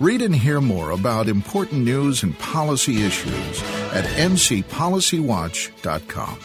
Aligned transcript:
Read 0.00 0.22
and 0.22 0.34
hear 0.34 0.60
more 0.62 0.92
about 0.92 1.28
important 1.28 1.84
news 1.84 2.22
and 2.22 2.38
policy 2.38 3.04
issues 3.04 3.62
at 3.92 4.06
ncpolicywatch.com. 4.06 6.38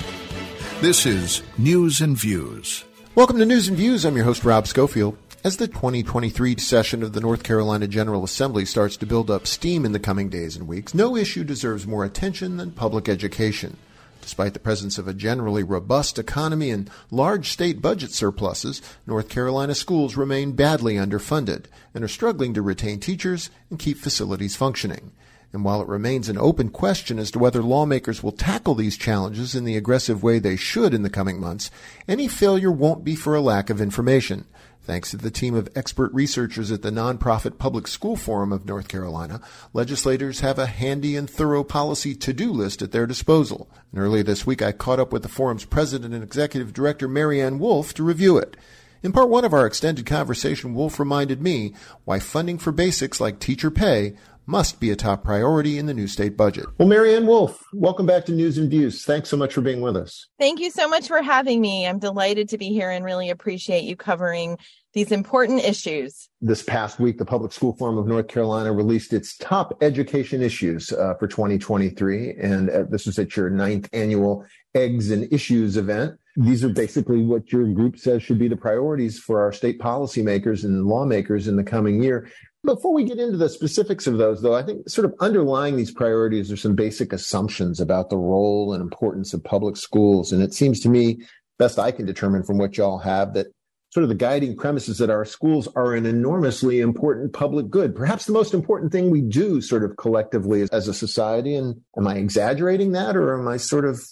This 0.81 1.05
is 1.05 1.41
News 1.57 2.01
and 2.01 2.17
Views. 2.17 2.83
Welcome 3.15 3.37
to 3.37 3.45
News 3.45 3.69
and 3.69 3.77
Views. 3.77 4.03
I'm 4.03 4.17
your 4.17 4.25
host, 4.25 4.43
Rob 4.43 4.67
Schofield. 4.67 5.17
As 5.45 5.55
the 5.55 5.69
2023 5.69 6.57
session 6.57 7.01
of 7.01 7.13
the 7.13 7.21
North 7.21 7.43
Carolina 7.43 7.87
General 7.87 8.25
Assembly 8.25 8.65
starts 8.65 8.97
to 8.97 9.05
build 9.05 9.31
up 9.31 9.47
steam 9.47 9.85
in 9.85 9.93
the 9.93 10.01
coming 10.01 10.27
days 10.27 10.57
and 10.57 10.67
weeks, 10.67 10.93
no 10.93 11.15
issue 11.15 11.45
deserves 11.45 11.87
more 11.87 12.03
attention 12.03 12.57
than 12.57 12.71
public 12.71 13.07
education. 13.07 13.77
Despite 14.25 14.55
the 14.55 14.59
presence 14.59 14.97
of 14.97 15.07
a 15.07 15.13
generally 15.13 15.61
robust 15.61 16.17
economy 16.17 16.71
and 16.71 16.89
large 17.11 17.51
state 17.51 17.79
budget 17.79 18.11
surpluses, 18.11 18.81
North 19.05 19.29
Carolina 19.29 19.75
schools 19.75 20.17
remain 20.17 20.53
badly 20.53 20.95
underfunded 20.95 21.65
and 21.93 22.03
are 22.03 22.07
struggling 22.07 22.51
to 22.55 22.63
retain 22.63 22.99
teachers 22.99 23.51
and 23.69 23.77
keep 23.77 23.99
facilities 23.99 24.55
functioning. 24.55 25.11
And 25.53 25.63
while 25.63 25.79
it 25.79 25.87
remains 25.87 26.27
an 26.27 26.39
open 26.39 26.69
question 26.69 27.19
as 27.19 27.29
to 27.31 27.39
whether 27.39 27.61
lawmakers 27.61 28.23
will 28.23 28.31
tackle 28.31 28.73
these 28.73 28.97
challenges 28.97 29.53
in 29.53 29.63
the 29.63 29.77
aggressive 29.77 30.23
way 30.23 30.39
they 30.39 30.55
should 30.55 30.95
in 30.95 31.03
the 31.03 31.09
coming 31.11 31.39
months, 31.39 31.69
any 32.07 32.27
failure 32.27 32.71
won't 32.71 33.03
be 33.03 33.15
for 33.15 33.35
a 33.35 33.41
lack 33.41 33.69
of 33.69 33.79
information. 33.79 34.45
Thanks 34.85 35.09
to 35.09 35.17
the 35.17 35.31
team 35.31 35.55
of 35.55 35.67
expert 35.75 36.13
researchers 36.13 36.71
at 36.71 36.83
the 36.83 36.91
nonprofit 36.91 37.57
Public 37.57 37.87
School 37.87 38.15
Forum 38.15 38.51
of 38.51 38.67
North 38.67 38.87
Carolina, 38.87 39.41
legislators 39.73 40.41
have 40.41 40.59
a 40.59 40.67
handy 40.67 41.15
and 41.15 41.27
thorough 41.27 41.63
policy 41.63 42.13
to-do 42.13 42.51
list 42.51 42.83
at 42.83 42.91
their 42.91 43.07
disposal. 43.07 43.67
And 43.91 43.99
earlier 43.99 44.21
this 44.21 44.45
week, 44.45 44.61
I 44.61 44.71
caught 44.71 44.99
up 44.99 45.11
with 45.11 45.23
the 45.23 45.27
forum's 45.27 45.65
president 45.65 46.13
and 46.13 46.23
executive 46.23 46.71
director, 46.71 47.07
Mary 47.07 47.41
Ann 47.41 47.57
Wolf, 47.57 47.95
to 47.95 48.03
review 48.03 48.37
it. 48.37 48.55
In 49.01 49.11
part 49.11 49.29
one 49.29 49.43
of 49.43 49.53
our 49.53 49.65
extended 49.65 50.05
conversation, 50.05 50.75
Wolf 50.75 50.99
reminded 50.99 51.41
me 51.41 51.73
why 52.03 52.19
funding 52.19 52.59
for 52.59 52.71
basics 52.71 53.19
like 53.19 53.39
teacher 53.39 53.71
pay 53.71 54.15
must 54.45 54.79
be 54.79 54.91
a 54.91 54.95
top 54.95 55.23
priority 55.23 55.77
in 55.77 55.85
the 55.85 55.93
new 55.93 56.07
state 56.07 56.37
budget. 56.37 56.65
Well, 56.77 56.87
Mary 56.87 57.15
Ann 57.15 57.25
Wolf, 57.27 57.63
welcome 57.73 58.05
back 58.05 58.25
to 58.25 58.31
News 58.31 58.57
and 58.57 58.69
Views. 58.69 59.03
Thanks 59.03 59.29
so 59.29 59.37
much 59.37 59.53
for 59.53 59.61
being 59.61 59.81
with 59.81 59.97
us. 59.97 60.27
Thank 60.39 60.59
you 60.59 60.69
so 60.69 60.87
much 60.87 61.07
for 61.07 61.21
having 61.21 61.61
me. 61.61 61.87
I'm 61.87 61.99
delighted 61.99 62.49
to 62.49 62.57
be 62.57 62.69
here 62.69 62.91
and 62.91 63.03
really 63.03 63.29
appreciate 63.29 63.83
you 63.83 63.95
covering 63.95 64.57
these 64.93 65.11
important 65.11 65.63
issues. 65.63 66.29
This 66.41 66.63
past 66.63 66.99
week, 66.99 67.17
the 67.17 67.25
Public 67.25 67.51
School 67.51 67.75
Forum 67.75 67.97
of 67.97 68.07
North 68.07 68.29
Carolina 68.29 68.71
released 68.71 69.11
its 69.11 69.37
top 69.37 69.77
education 69.81 70.41
issues 70.41 70.91
uh, 70.93 71.15
for 71.19 71.27
2023. 71.27 72.35
And 72.41 72.69
uh, 72.69 72.83
this 72.89 73.05
was 73.05 73.19
at 73.19 73.35
your 73.35 73.49
ninth 73.49 73.89
annual 73.91 74.45
Eggs 74.73 75.11
and 75.11 75.31
Issues 75.33 75.75
event. 75.75 76.17
These 76.37 76.63
are 76.63 76.69
basically 76.69 77.23
what 77.23 77.51
your 77.51 77.65
group 77.73 77.97
says 77.97 78.23
should 78.23 78.39
be 78.39 78.47
the 78.47 78.57
priorities 78.57 79.19
for 79.19 79.41
our 79.41 79.51
state 79.51 79.79
policymakers 79.79 80.63
and 80.63 80.85
lawmakers 80.85 81.47
in 81.47 81.55
the 81.55 81.63
coming 81.63 82.01
year. 82.01 82.29
Before 82.65 82.93
we 82.93 83.03
get 83.03 83.19
into 83.19 83.37
the 83.37 83.49
specifics 83.49 84.07
of 84.07 84.17
those, 84.17 84.41
though, 84.41 84.55
I 84.55 84.63
think 84.63 84.89
sort 84.89 85.05
of 85.05 85.13
underlying 85.19 85.77
these 85.77 85.91
priorities 85.91 86.51
are 86.51 86.57
some 86.57 86.75
basic 86.75 87.13
assumptions 87.13 87.79
about 87.79 88.09
the 88.09 88.17
role 88.17 88.73
and 88.73 88.81
importance 88.81 89.33
of 89.33 89.43
public 89.43 89.77
schools. 89.77 90.31
And 90.31 90.41
it 90.41 90.53
seems 90.53 90.79
to 90.81 90.89
me, 90.89 91.19
best 91.59 91.77
I 91.77 91.91
can 91.91 92.05
determine 92.05 92.43
from 92.43 92.57
what 92.57 92.77
y'all 92.77 92.97
have, 92.97 93.33
that 93.35 93.47
sort 93.91 94.03
of 94.03 94.09
the 94.09 94.15
guiding 94.15 94.57
premises 94.57 94.97
that 94.97 95.09
our 95.09 95.23
schools 95.23 95.69
are 95.75 95.93
an 95.93 96.05
enormously 96.05 96.81
important 96.81 97.31
public 97.31 97.69
good, 97.69 97.95
perhaps 97.95 98.25
the 98.25 98.33
most 98.33 98.53
important 98.53 98.91
thing 98.91 99.09
we 99.09 99.21
do 99.21 99.61
sort 99.61 99.83
of 99.83 99.95
collectively 99.95 100.67
as 100.71 100.87
a 100.89 100.93
society. 100.93 101.55
And 101.55 101.79
am 101.97 102.07
I 102.07 102.15
exaggerating 102.15 102.91
that 102.91 103.15
or 103.15 103.39
am 103.39 103.47
I 103.47 103.55
sort 103.55 103.85
of 103.85 104.03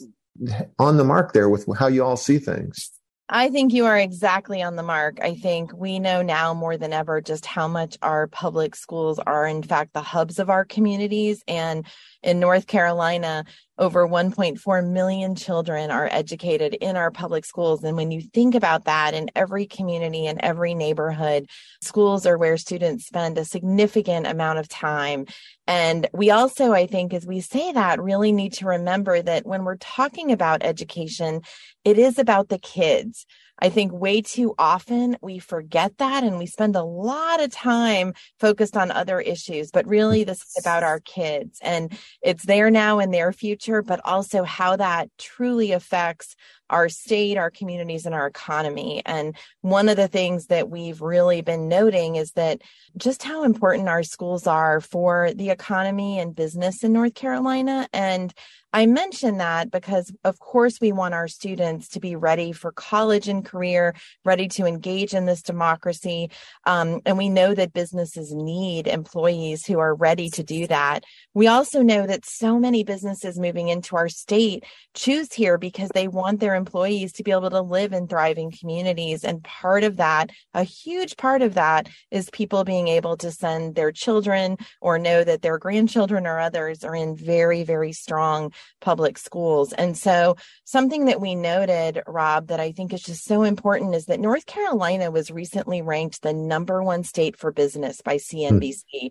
on 0.79 0.97
the 0.97 1.03
mark 1.03 1.33
there 1.33 1.49
with 1.49 1.67
how 1.77 1.87
you 1.87 2.03
all 2.03 2.15
see 2.15 2.37
things? 2.37 2.91
I 3.29 3.49
think 3.49 3.73
you 3.73 3.85
are 3.85 3.97
exactly 3.97 4.61
on 4.61 4.75
the 4.75 4.83
mark. 4.83 5.19
I 5.21 5.33
think 5.35 5.71
we 5.73 5.97
know 5.97 6.21
now 6.21 6.53
more 6.53 6.77
than 6.77 6.91
ever 6.91 7.21
just 7.21 7.45
how 7.45 7.67
much 7.67 7.97
our 8.01 8.27
public 8.27 8.75
schools 8.75 9.17
are, 9.17 9.47
in 9.47 9.63
fact, 9.63 9.93
the 9.93 10.01
hubs 10.01 10.39
of 10.39 10.49
our 10.49 10.65
communities. 10.65 11.43
And 11.47 11.85
in 12.23 12.39
North 12.39 12.67
Carolina, 12.67 13.45
over 13.77 14.07
1.4 14.07 14.87
million 14.91 15.35
children 15.35 15.89
are 15.89 16.07
educated 16.11 16.75
in 16.75 16.95
our 16.95 17.09
public 17.11 17.43
schools. 17.43 17.83
And 17.83 17.97
when 17.97 18.11
you 18.11 18.21
think 18.21 18.55
about 18.55 18.85
that 18.85 19.13
in 19.13 19.29
every 19.35 19.65
community 19.65 20.27
and 20.27 20.39
every 20.41 20.73
neighborhood, 20.75 21.49
schools 21.81 22.25
are 22.25 22.37
where 22.37 22.57
students 22.57 23.05
spend 23.05 23.37
a 23.37 23.45
significant 23.45 24.27
amount 24.27 24.59
of 24.59 24.69
time. 24.69 25.25
And 25.65 26.07
we 26.13 26.29
also, 26.29 26.71
I 26.71 26.85
think, 26.85 27.13
as 27.13 27.25
we 27.25 27.41
say 27.41 27.71
that, 27.71 28.01
really 28.01 28.31
need 28.31 28.53
to 28.53 28.67
remember 28.67 29.21
that 29.21 29.45
when 29.45 29.63
we're 29.63 29.77
talking 29.77 30.31
about 30.31 30.63
education, 30.63 31.41
it 31.83 31.97
is 31.97 32.19
about 32.19 32.49
the 32.49 32.59
kids. 32.59 33.25
I 33.59 33.69
think 33.69 33.93
way 33.93 34.21
too 34.21 34.55
often 34.57 35.17
we 35.21 35.39
forget 35.39 35.97
that 35.97 36.23
and 36.23 36.37
we 36.37 36.45
spend 36.47 36.75
a 36.75 36.83
lot 36.83 37.41
of 37.41 37.51
time 37.51 38.13
focused 38.39 38.75
on 38.75 38.91
other 38.91 39.19
issues, 39.19 39.71
but 39.71 39.87
really 39.87 40.23
this 40.23 40.41
is 40.41 40.55
about 40.59 40.83
our 40.83 40.99
kids 40.99 41.59
and 41.61 41.97
it's 42.21 42.45
there 42.45 42.69
now 42.71 42.99
in 42.99 43.11
their 43.11 43.31
future, 43.31 43.81
but 43.81 44.01
also 44.03 44.43
how 44.43 44.75
that 44.75 45.09
truly 45.17 45.71
affects 45.71 46.35
our 46.73 46.89
state, 46.89 47.37
our 47.37 47.51
communities, 47.51 48.07
and 48.07 48.15
our 48.15 48.25
economy. 48.25 49.03
And 49.05 49.35
one 49.61 49.89
of 49.89 49.95
the 49.95 50.07
things 50.07 50.47
that 50.47 50.69
we've 50.69 51.01
really 51.01 51.41
been 51.41 51.69
noting 51.69 52.15
is 52.15 52.31
that 52.31 52.61
just 52.97 53.21
how 53.21 53.43
important 53.43 53.87
our 53.89 54.01
schools 54.01 54.47
are 54.47 54.81
for 54.81 55.31
the 55.35 55.51
economy 55.51 56.19
and 56.19 56.35
business 56.35 56.83
in 56.83 56.91
North 56.91 57.13
Carolina. 57.13 57.87
And 57.93 58.33
I 58.75 58.87
mention 58.87 59.37
that 59.37 59.69
because, 59.69 60.11
of 60.23 60.39
course, 60.39 60.81
we 60.81 60.91
want 60.91 61.13
our 61.13 61.27
students 61.27 61.89
to 61.89 61.99
be 61.99 62.15
ready 62.15 62.51
for 62.51 62.71
college 62.71 63.27
and 63.27 63.45
career, 63.45 63.93
ready 64.25 64.47
to 64.49 64.65
engage 64.65 65.13
in 65.13 65.27
this 65.27 65.43
democracy. 65.43 66.31
Um, 66.65 66.99
and 67.05 67.15
we 67.15 67.29
know 67.29 67.53
that 67.53 67.71
businesses 67.71 68.33
need 68.33 68.87
employees 68.87 69.63
who 69.67 69.77
are 69.77 69.93
ready 69.93 70.27
to 70.31 70.43
do 70.43 70.65
that. 70.67 71.03
We 71.35 71.45
also 71.45 71.83
know 71.83 72.07
that 72.07 72.25
so 72.25 72.57
many 72.57 72.83
businesses 72.83 73.37
moving 73.37 73.67
into 73.67 73.95
our 73.95 74.09
state 74.09 74.63
choose 74.95 75.31
here 75.31 75.59
because 75.59 75.89
they 75.93 76.07
want 76.07 76.39
their 76.39 76.55
employees 76.63 77.11
to 77.13 77.23
be 77.23 77.31
able 77.31 77.49
to 77.49 77.61
live 77.61 77.91
in 77.91 78.07
thriving 78.07 78.51
communities. 78.51 79.25
And 79.25 79.43
part 79.43 79.83
of 79.83 79.97
that, 79.97 80.29
a 80.53 80.63
huge 80.63 81.17
part 81.17 81.41
of 81.41 81.55
that, 81.55 81.89
is 82.09 82.29
people 82.29 82.63
being 82.63 82.87
able 82.87 83.17
to 83.17 83.31
send 83.31 83.75
their 83.75 83.91
children 83.91 84.57
or 84.79 84.97
know 84.97 85.23
that 85.25 85.41
their 85.41 85.57
grandchildren 85.57 86.25
or 86.25 86.39
others 86.39 86.85
are 86.85 86.95
in 86.95 87.17
very, 87.17 87.63
very 87.63 87.91
strong 87.91 88.53
public 88.79 89.17
schools. 89.17 89.73
And 89.73 89.97
so, 89.97 90.37
something 90.63 91.05
that 91.05 91.19
we 91.19 91.35
noted, 91.35 92.01
Rob, 92.07 92.47
that 92.47 92.61
I 92.61 92.71
think 92.71 92.93
is 92.93 93.03
just 93.03 93.25
so 93.25 93.43
important 93.43 93.95
is 93.95 94.05
that 94.05 94.19
North 94.19 94.45
Carolina 94.45 95.11
was 95.11 95.31
recently 95.31 95.81
ranked 95.81 96.21
the 96.21 96.33
number 96.33 96.81
one 96.81 97.03
state 97.03 97.37
for 97.37 97.51
business 97.51 98.01
by 98.01 98.15
CNBC. 98.15 98.83
Hmm. 98.91 99.07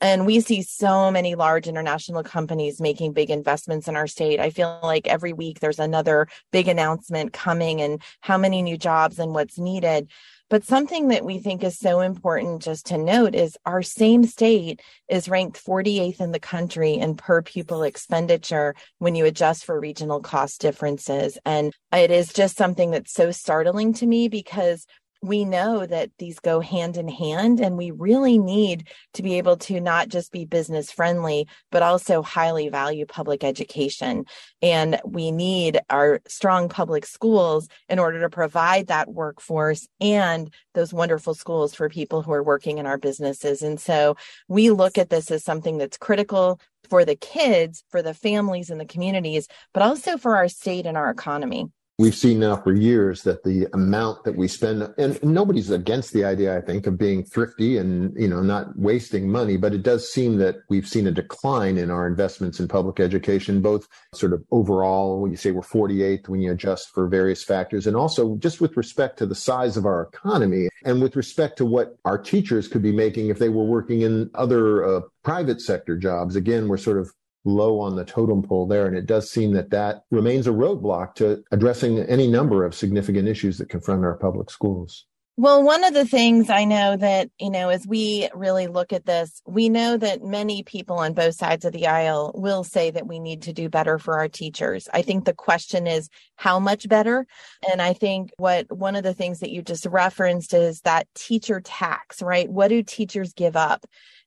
And 0.00 0.26
we 0.26 0.40
see 0.40 0.62
so 0.62 1.10
many 1.10 1.34
large 1.34 1.66
international 1.66 2.22
companies 2.22 2.80
making 2.80 3.14
big 3.14 3.30
investments 3.30 3.88
in 3.88 3.96
our 3.96 4.06
state. 4.06 4.40
I 4.40 4.50
feel 4.50 4.78
like 4.82 5.08
every 5.08 5.32
week 5.32 5.60
there's 5.60 5.78
another 5.78 6.28
big 6.52 6.68
announcement 6.76 7.32
coming 7.32 7.80
and 7.80 8.02
how 8.20 8.36
many 8.36 8.60
new 8.62 8.76
jobs 8.76 9.18
and 9.18 9.32
what's 9.32 9.58
needed. 9.58 10.10
But 10.48 10.64
something 10.64 11.08
that 11.08 11.24
we 11.24 11.38
think 11.38 11.64
is 11.64 11.76
so 11.76 12.00
important 12.00 12.62
just 12.62 12.86
to 12.86 12.98
note 12.98 13.34
is 13.34 13.58
our 13.66 13.82
same 13.82 14.24
state 14.24 14.80
is 15.08 15.28
ranked 15.28 15.64
48th 15.64 16.20
in 16.20 16.30
the 16.30 16.38
country 16.38 16.94
in 16.94 17.16
per 17.16 17.42
pupil 17.42 17.82
expenditure 17.82 18.76
when 18.98 19.16
you 19.16 19.24
adjust 19.24 19.64
for 19.64 19.80
regional 19.80 20.20
cost 20.20 20.60
differences. 20.60 21.36
And 21.44 21.72
it 21.92 22.12
is 22.12 22.32
just 22.32 22.56
something 22.56 22.92
that's 22.92 23.12
so 23.12 23.32
startling 23.32 23.92
to 23.94 24.06
me 24.06 24.28
because 24.28 24.86
we 25.26 25.44
know 25.44 25.84
that 25.84 26.10
these 26.18 26.38
go 26.38 26.60
hand 26.60 26.96
in 26.96 27.08
hand 27.08 27.60
and 27.60 27.76
we 27.76 27.90
really 27.90 28.38
need 28.38 28.88
to 29.14 29.22
be 29.22 29.38
able 29.38 29.56
to 29.56 29.80
not 29.80 30.08
just 30.08 30.30
be 30.30 30.44
business 30.44 30.90
friendly 30.90 31.48
but 31.70 31.82
also 31.82 32.22
highly 32.22 32.68
value 32.68 33.04
public 33.06 33.42
education. 33.42 34.24
And 34.62 35.00
we 35.04 35.30
need 35.30 35.80
our 35.90 36.20
strong 36.28 36.68
public 36.68 37.04
schools 37.04 37.68
in 37.88 37.98
order 37.98 38.20
to 38.20 38.30
provide 38.30 38.86
that 38.86 39.12
workforce 39.12 39.88
and 40.00 40.52
those 40.74 40.94
wonderful 40.94 41.34
schools 41.34 41.74
for 41.74 41.88
people 41.88 42.22
who 42.22 42.32
are 42.32 42.42
working 42.42 42.78
in 42.78 42.86
our 42.86 42.98
businesses. 42.98 43.62
And 43.62 43.80
so 43.80 44.16
we 44.48 44.70
look 44.70 44.96
at 44.96 45.10
this 45.10 45.30
as 45.30 45.44
something 45.44 45.78
that's 45.78 45.96
critical 45.96 46.60
for 46.88 47.04
the 47.04 47.16
kids 47.16 47.82
for 47.90 48.00
the 48.00 48.14
families 48.14 48.70
and 48.70 48.80
the 48.80 48.86
communities 48.86 49.48
but 49.74 49.82
also 49.82 50.16
for 50.16 50.36
our 50.36 50.46
state 50.46 50.86
and 50.86 50.96
our 50.96 51.10
economy 51.10 51.66
We've 51.98 52.14
seen 52.14 52.40
now 52.40 52.56
for 52.56 52.74
years 52.74 53.22
that 53.22 53.42
the 53.42 53.68
amount 53.72 54.24
that 54.24 54.36
we 54.36 54.48
spend, 54.48 54.86
and 54.98 55.18
nobody's 55.24 55.70
against 55.70 56.12
the 56.12 56.26
idea, 56.26 56.54
I 56.54 56.60
think, 56.60 56.86
of 56.86 56.98
being 56.98 57.24
thrifty 57.24 57.78
and, 57.78 58.14
you 58.20 58.28
know, 58.28 58.42
not 58.42 58.78
wasting 58.78 59.30
money, 59.30 59.56
but 59.56 59.72
it 59.72 59.82
does 59.82 60.12
seem 60.12 60.36
that 60.36 60.56
we've 60.68 60.86
seen 60.86 61.06
a 61.06 61.10
decline 61.10 61.78
in 61.78 61.90
our 61.90 62.06
investments 62.06 62.60
in 62.60 62.68
public 62.68 63.00
education, 63.00 63.62
both 63.62 63.88
sort 64.12 64.34
of 64.34 64.44
overall, 64.50 65.22
when 65.22 65.30
you 65.30 65.38
say 65.38 65.52
we're 65.52 65.62
48th, 65.62 66.28
when 66.28 66.42
you 66.42 66.52
adjust 66.52 66.90
for 66.90 67.08
various 67.08 67.42
factors, 67.42 67.86
and 67.86 67.96
also 67.96 68.36
just 68.36 68.60
with 68.60 68.76
respect 68.76 69.16
to 69.16 69.24
the 69.24 69.34
size 69.34 69.78
of 69.78 69.86
our 69.86 70.02
economy 70.02 70.68
and 70.84 71.00
with 71.00 71.16
respect 71.16 71.56
to 71.56 71.64
what 71.64 71.96
our 72.04 72.18
teachers 72.18 72.68
could 72.68 72.82
be 72.82 72.92
making 72.92 73.28
if 73.30 73.38
they 73.38 73.48
were 73.48 73.64
working 73.64 74.02
in 74.02 74.30
other 74.34 74.84
uh, 74.84 75.00
private 75.22 75.62
sector 75.62 75.96
jobs. 75.96 76.36
Again, 76.36 76.68
we're 76.68 76.76
sort 76.76 76.98
of 76.98 77.10
low 77.46 77.80
on 77.80 77.96
the 77.96 78.04
totem 78.04 78.42
pole 78.42 78.66
there. 78.66 78.86
And 78.86 78.96
it 78.96 79.06
does 79.06 79.30
seem 79.30 79.52
that 79.52 79.70
that 79.70 80.02
remains 80.10 80.46
a 80.46 80.50
roadblock 80.50 81.14
to 81.16 81.42
addressing 81.52 82.00
any 82.00 82.26
number 82.26 82.64
of 82.64 82.74
significant 82.74 83.28
issues 83.28 83.56
that 83.58 83.68
confront 83.68 84.04
our 84.04 84.16
public 84.16 84.50
schools. 84.50 85.06
Well, 85.38 85.62
one 85.62 85.84
of 85.84 85.92
the 85.92 86.06
things 86.06 86.48
I 86.48 86.64
know 86.64 86.96
that, 86.96 87.28
you 87.38 87.50
know, 87.50 87.68
as 87.68 87.86
we 87.86 88.26
really 88.34 88.68
look 88.68 88.94
at 88.94 89.04
this, 89.04 89.42
we 89.46 89.68
know 89.68 89.98
that 89.98 90.24
many 90.24 90.62
people 90.62 90.96
on 90.96 91.12
both 91.12 91.34
sides 91.34 91.66
of 91.66 91.74
the 91.74 91.88
aisle 91.88 92.32
will 92.34 92.64
say 92.64 92.90
that 92.90 93.06
we 93.06 93.18
need 93.18 93.42
to 93.42 93.52
do 93.52 93.68
better 93.68 93.98
for 93.98 94.18
our 94.18 94.28
teachers. 94.28 94.88
I 94.94 95.02
think 95.02 95.26
the 95.26 95.34
question 95.34 95.86
is 95.86 96.08
how 96.36 96.58
much 96.58 96.88
better? 96.88 97.26
And 97.70 97.82
I 97.82 97.92
think 97.92 98.30
what 98.38 98.74
one 98.74 98.96
of 98.96 99.02
the 99.02 99.12
things 99.12 99.40
that 99.40 99.50
you 99.50 99.60
just 99.60 99.84
referenced 99.84 100.54
is 100.54 100.80
that 100.80 101.06
teacher 101.14 101.60
tax, 101.60 102.22
right? 102.22 102.48
What 102.48 102.68
do 102.68 102.82
teachers 102.82 103.34
give 103.34 103.56
up? 103.56 103.84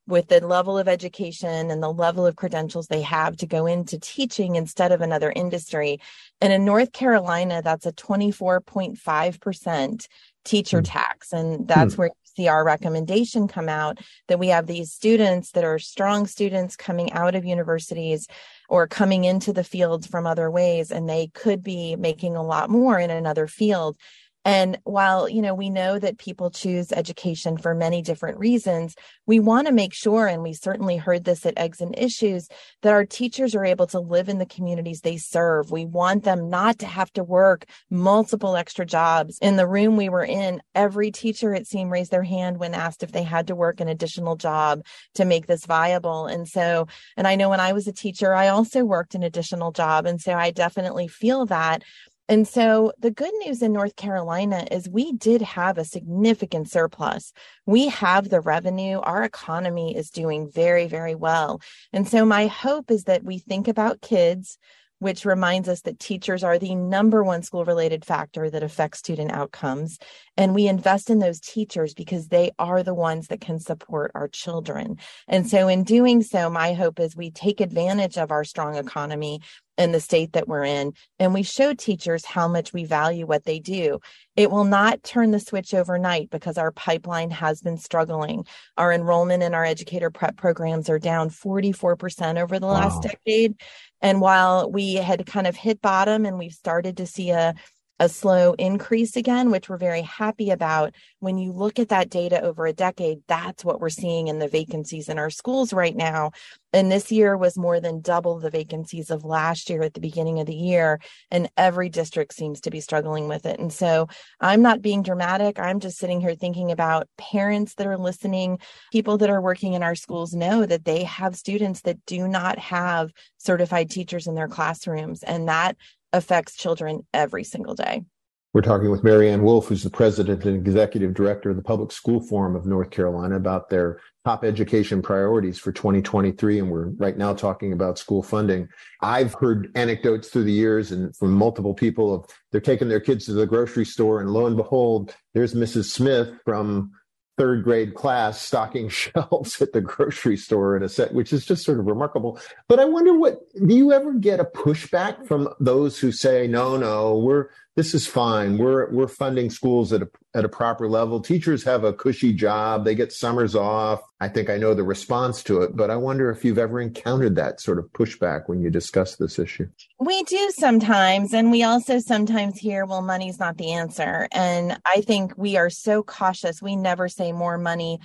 With 0.09 0.27
the 0.27 0.45
level 0.45 0.77
of 0.77 0.87
education 0.87 1.71
and 1.71 1.81
the 1.81 1.93
level 1.93 2.25
of 2.25 2.35
credentials 2.35 2.87
they 2.87 3.01
have 3.01 3.37
to 3.37 3.45
go 3.45 3.67
into 3.67 3.99
teaching 3.99 4.55
instead 4.55 4.91
of 4.91 5.01
another 5.01 5.31
industry. 5.35 5.99
And 6.41 6.51
in 6.51 6.65
North 6.65 6.91
Carolina, 6.91 7.61
that's 7.63 7.85
a 7.85 7.93
24.5% 7.93 10.07
teacher 10.43 10.81
mm. 10.81 10.85
tax. 10.85 11.31
And 11.31 11.67
that's 11.67 11.93
mm. 11.93 11.97
where 11.99 12.07
you 12.07 12.13
see 12.35 12.47
our 12.47 12.65
recommendation 12.65 13.47
come 13.47 13.69
out 13.69 13.99
that 14.27 14.39
we 14.39 14.47
have 14.47 14.65
these 14.65 14.91
students 14.91 15.51
that 15.51 15.63
are 15.63 15.77
strong 15.77 16.25
students 16.25 16.75
coming 16.75 17.13
out 17.13 17.35
of 17.35 17.45
universities 17.45 18.27
or 18.67 18.87
coming 18.87 19.25
into 19.25 19.53
the 19.53 19.63
fields 19.63 20.07
from 20.07 20.25
other 20.25 20.49
ways, 20.49 20.91
and 20.91 21.07
they 21.07 21.27
could 21.27 21.63
be 21.63 21.95
making 21.95 22.35
a 22.35 22.43
lot 22.43 22.69
more 22.69 22.99
in 22.99 23.09
another 23.09 23.47
field. 23.47 23.97
And 24.45 24.77
while, 24.83 25.27
you 25.27 25.41
know, 25.41 25.53
we 25.53 25.69
know 25.69 25.99
that 25.99 26.17
people 26.17 26.49
choose 26.49 26.91
education 26.91 27.57
for 27.57 27.75
many 27.75 28.01
different 28.01 28.37
reasons, 28.37 28.95
we 29.25 29.39
want 29.39 29.67
to 29.67 29.73
make 29.73 29.93
sure, 29.93 30.27
and 30.27 30.41
we 30.41 30.53
certainly 30.53 30.95
heard 30.95 31.25
this 31.25 31.45
at 31.45 31.57
Eggs 31.57 31.81
and 31.81 31.93
Issues, 31.97 32.47
that 32.81 32.93
our 32.93 33.05
teachers 33.05 33.53
are 33.53 33.65
able 33.65 33.85
to 33.87 33.99
live 33.99 34.29
in 34.29 34.37
the 34.37 34.45
communities 34.45 35.01
they 35.01 35.17
serve. 35.17 35.71
We 35.71 35.85
want 35.85 36.23
them 36.23 36.49
not 36.49 36.79
to 36.79 36.85
have 36.85 37.11
to 37.13 37.23
work 37.23 37.65
multiple 37.89 38.55
extra 38.55 38.85
jobs. 38.85 39.37
In 39.41 39.57
the 39.57 39.67
room 39.67 39.97
we 39.97 40.07
were 40.09 40.23
in, 40.23 40.61
every 40.73 41.11
teacher, 41.11 41.53
it 41.53 41.67
seemed, 41.67 41.91
raised 41.91 42.11
their 42.11 42.23
hand 42.23 42.59
when 42.59 42.73
asked 42.73 43.03
if 43.03 43.11
they 43.11 43.23
had 43.23 43.47
to 43.47 43.55
work 43.55 43.81
an 43.81 43.89
additional 43.89 44.37
job 44.37 44.85
to 45.15 45.25
make 45.25 45.47
this 45.47 45.65
viable. 45.65 46.27
And 46.27 46.47
so, 46.47 46.87
and 47.17 47.27
I 47.27 47.35
know 47.35 47.49
when 47.49 47.59
I 47.59 47.73
was 47.73 47.87
a 47.87 47.93
teacher, 47.93 48.33
I 48.33 48.47
also 48.47 48.85
worked 48.85 49.15
an 49.15 49.23
additional 49.23 49.73
job. 49.73 50.05
And 50.05 50.21
so 50.21 50.33
I 50.33 50.51
definitely 50.51 51.09
feel 51.09 51.45
that. 51.47 51.83
And 52.29 52.47
so 52.47 52.93
the 52.99 53.09
good 53.09 53.33
news 53.43 53.63
in 53.63 53.73
North 53.73 53.95
Carolina 53.95 54.67
is 54.69 54.87
we 54.87 55.13
did 55.13 55.41
have 55.41 55.79
a 55.79 55.83
significant 55.83 56.69
surplus. 56.69 57.33
We 57.65 57.87
have 57.87 58.29
the 58.29 58.39
revenue. 58.39 58.99
Our 58.99 59.23
economy 59.23 59.97
is 59.97 60.11
doing 60.11 60.47
very, 60.49 60.85
very 60.85 61.15
well. 61.15 61.59
And 61.91 62.07
so 62.07 62.25
my 62.25 62.45
hope 62.45 62.91
is 62.91 63.05
that 63.05 63.23
we 63.23 63.39
think 63.39 63.67
about 63.67 64.01
kids, 64.01 64.59
which 64.99 65.25
reminds 65.25 65.67
us 65.67 65.81
that 65.81 65.97
teachers 65.97 66.43
are 66.43 66.59
the 66.59 66.75
number 66.75 67.23
one 67.23 67.41
school 67.41 67.65
related 67.65 68.05
factor 68.05 68.47
that 68.47 68.61
affects 68.61 68.99
student 68.99 69.31
outcomes. 69.31 69.97
And 70.37 70.53
we 70.53 70.67
invest 70.67 71.09
in 71.09 71.17
those 71.17 71.39
teachers 71.39 71.95
because 71.95 72.27
they 72.27 72.51
are 72.59 72.83
the 72.83 72.93
ones 72.93 73.27
that 73.27 73.41
can 73.41 73.59
support 73.59 74.11
our 74.13 74.27
children. 74.27 74.99
And 75.27 75.49
so, 75.49 75.67
in 75.67 75.83
doing 75.83 76.21
so, 76.21 76.49
my 76.49 76.73
hope 76.73 76.99
is 76.99 77.15
we 77.15 77.31
take 77.31 77.59
advantage 77.59 78.17
of 78.17 78.29
our 78.29 78.43
strong 78.43 78.75
economy 78.75 79.39
in 79.79 79.93
the 79.93 79.99
state 80.01 80.33
that 80.33 80.47
we're 80.47 80.65
in. 80.65 80.93
And 81.19 81.33
we 81.33 81.41
show 81.41 81.73
teachers 81.73 82.25
how 82.25 82.49
much 82.49 82.73
we 82.73 82.83
value 82.83 83.25
what 83.25 83.45
they 83.45 83.59
do. 83.59 83.99
It 84.35 84.51
will 84.51 84.65
not 84.65 85.01
turn 85.03 85.31
the 85.31 85.39
switch 85.39 85.73
overnight 85.73 86.29
because 86.29 86.57
our 86.57 86.71
pipeline 86.71 87.31
has 87.31 87.61
been 87.61 87.77
struggling. 87.77 88.45
Our 88.77 88.91
enrollment 88.91 89.41
in 89.41 89.53
our 89.53 89.63
educator 89.63 90.11
prep 90.11 90.35
programs 90.35 90.89
are 90.89 90.99
down 90.99 91.29
44% 91.29 92.41
over 92.41 92.59
the 92.59 92.67
last 92.67 93.03
decade. 93.03 93.55
And 94.01 94.19
while 94.19 94.69
we 94.69 94.95
had 94.95 95.25
kind 95.25 95.47
of 95.47 95.55
hit 95.55 95.81
bottom 95.81 96.25
and 96.25 96.37
we've 96.37 96.51
started 96.51 96.97
to 96.97 97.07
see 97.07 97.31
a 97.31 97.55
a 97.99 98.07
slow 98.07 98.53
increase 98.53 99.15
again, 99.15 99.51
which 99.51 99.69
we're 99.69 99.77
very 99.77 100.01
happy 100.01 100.51
about. 100.51 100.95
When 101.19 101.37
you 101.37 101.51
look 101.51 101.79
at 101.79 101.89
that 101.89 102.09
data 102.09 102.41
over 102.41 102.65
a 102.65 102.73
decade, 102.73 103.19
that's 103.27 103.65
what 103.65 103.81
we're 103.81 103.89
seeing 103.89 104.27
in 104.27 104.39
the 104.39 104.47
vacancies 104.47 105.09
in 105.09 105.19
our 105.19 105.29
schools 105.29 105.73
right 105.73 105.95
now. 105.95 106.31
And 106.71 106.91
this 106.91 107.11
year 107.11 107.35
was 107.35 107.57
more 107.57 107.79
than 107.79 108.01
double 108.01 108.39
the 108.39 108.51
vacancies 108.51 109.09
of 109.09 109.25
last 109.25 109.69
year 109.69 109.81
at 109.81 109.95
the 109.95 109.99
beginning 109.99 110.39
of 110.39 110.45
the 110.45 110.55
year. 110.55 110.99
And 111.31 111.49
every 111.57 111.89
district 111.89 112.33
seems 112.33 112.61
to 112.61 112.69
be 112.69 112.79
struggling 112.79 113.27
with 113.27 113.45
it. 113.45 113.59
And 113.59 113.73
so 113.73 114.07
I'm 114.39 114.61
not 114.61 114.81
being 114.81 115.01
dramatic. 115.01 115.59
I'm 115.59 115.79
just 115.79 115.97
sitting 115.97 116.21
here 116.21 116.35
thinking 116.35 116.71
about 116.71 117.09
parents 117.17 117.73
that 117.75 117.87
are 117.87 117.97
listening, 117.97 118.59
people 118.91 119.17
that 119.17 119.29
are 119.29 119.41
working 119.41 119.73
in 119.73 119.83
our 119.83 119.95
schools 119.95 120.33
know 120.33 120.65
that 120.65 120.85
they 120.85 121.03
have 121.03 121.35
students 121.35 121.81
that 121.81 122.05
do 122.05 122.27
not 122.27 122.59
have 122.59 123.09
certified 123.37 123.89
teachers 123.89 124.27
in 124.27 124.35
their 124.35 124.47
classrooms. 124.47 125.23
And 125.23 125.49
that 125.49 125.75
affects 126.13 126.55
children 126.55 127.05
every 127.13 127.43
single 127.43 127.75
day. 127.75 128.03
We're 128.51 128.61
talking 128.61 128.89
with 128.89 129.03
Mary 129.03 129.29
Ann 129.29 129.43
Wolf, 129.43 129.67
who's 129.67 129.83
the 129.83 129.91
president 129.91 130.43
and 130.43 130.55
executive 130.55 131.13
director 131.13 131.51
of 131.51 131.55
the 131.55 131.61
Public 131.61 131.91
School 131.91 132.19
Forum 132.19 132.55
of 132.55 132.65
North 132.65 132.89
Carolina, 132.89 133.35
about 133.35 133.69
their 133.69 133.99
top 134.25 134.43
education 134.43 135.03
priorities 135.03 135.59
for 135.59 135.71
2023. 135.71 136.57
And 136.57 136.71
we're 136.71 136.87
right 136.97 137.15
now 137.15 137.35
talking 137.35 137.73
about 137.73 137.99
school 137.99 138.23
funding. 138.23 138.67
I've 139.01 139.35
heard 139.35 139.71
anecdotes 139.75 140.29
through 140.29 140.45
the 140.45 140.51
years 140.51 140.91
and 140.91 141.15
from 141.15 141.31
multiple 141.31 141.75
people 141.75 142.11
of 142.11 142.25
they're 142.51 142.59
taking 142.59 142.89
their 142.89 142.99
kids 142.99 143.25
to 143.25 143.33
the 143.33 143.45
grocery 143.45 143.85
store, 143.85 144.19
and 144.19 144.31
lo 144.31 144.47
and 144.47 144.57
behold, 144.57 145.15
there's 145.35 145.53
Mrs. 145.53 145.85
Smith 145.85 146.33
from 146.43 146.91
third 147.39 147.63
grade 147.63 147.95
class 147.95 148.41
stocking 148.41 148.89
shelves 148.89 149.61
at 149.61 149.71
the 149.71 149.79
grocery 149.81 150.35
store 150.35 150.75
in 150.75 150.83
a 150.83 150.89
set, 150.89 151.13
which 151.13 151.31
is 151.31 151.45
just 151.45 151.63
sort 151.63 151.79
of 151.79 151.85
remarkable. 151.87 152.37
But 152.67 152.79
I 152.79 152.85
wonder 152.85 153.17
what 153.17 153.39
do 153.65 153.73
you 153.73 153.93
ever 153.93 154.13
get 154.13 154.41
a 154.41 154.45
pushback 154.45 155.25
from 155.25 155.47
those 155.59 155.97
who 155.97 156.11
say, 156.11 156.47
no, 156.47 156.75
no, 156.75 157.17
we're 157.17 157.47
this 157.79 157.93
is 157.93 158.05
fine. 158.05 158.57
We're 158.57 158.91
we're 158.91 159.07
funding 159.07 159.49
schools 159.49 159.93
at 159.93 160.01
a 160.01 160.09
at 160.35 160.43
a 160.43 160.49
proper 160.49 160.89
level. 160.89 161.21
Teachers 161.21 161.63
have 161.63 161.85
a 161.85 161.93
cushy 161.93 162.33
job. 162.33 162.83
They 162.83 162.93
get 162.93 163.13
summers 163.13 163.55
off. 163.55 164.01
I 164.19 164.27
think 164.27 164.49
I 164.49 164.57
know 164.57 164.73
the 164.73 164.83
response 164.83 165.41
to 165.43 165.61
it, 165.61 165.77
but 165.77 165.89
I 165.89 165.95
wonder 165.95 166.29
if 166.29 166.43
you've 166.43 166.57
ever 166.57 166.81
encountered 166.81 167.37
that 167.37 167.61
sort 167.61 167.79
of 167.79 167.85
pushback 167.93 168.49
when 168.49 168.59
you 168.59 168.69
discuss 168.69 169.15
this 169.15 169.39
issue. 169.39 169.69
We 169.97 170.23
do 170.23 170.51
sometimes, 170.57 171.33
and 171.33 171.51
we 171.51 171.63
also 171.63 171.99
sometimes 171.99 172.57
hear, 172.57 172.85
well, 172.85 173.01
money's 173.01 173.39
not 173.39 173.57
the 173.57 173.71
answer. 173.71 174.27
And 174.33 174.77
I 174.85 174.99
think 174.99 175.37
we 175.37 175.55
are 175.55 175.69
so 175.69 176.03
cautious. 176.03 176.61
We 176.61 176.75
never 176.75 177.07
say 177.07 177.31
more 177.31 177.57
money 177.57 178.01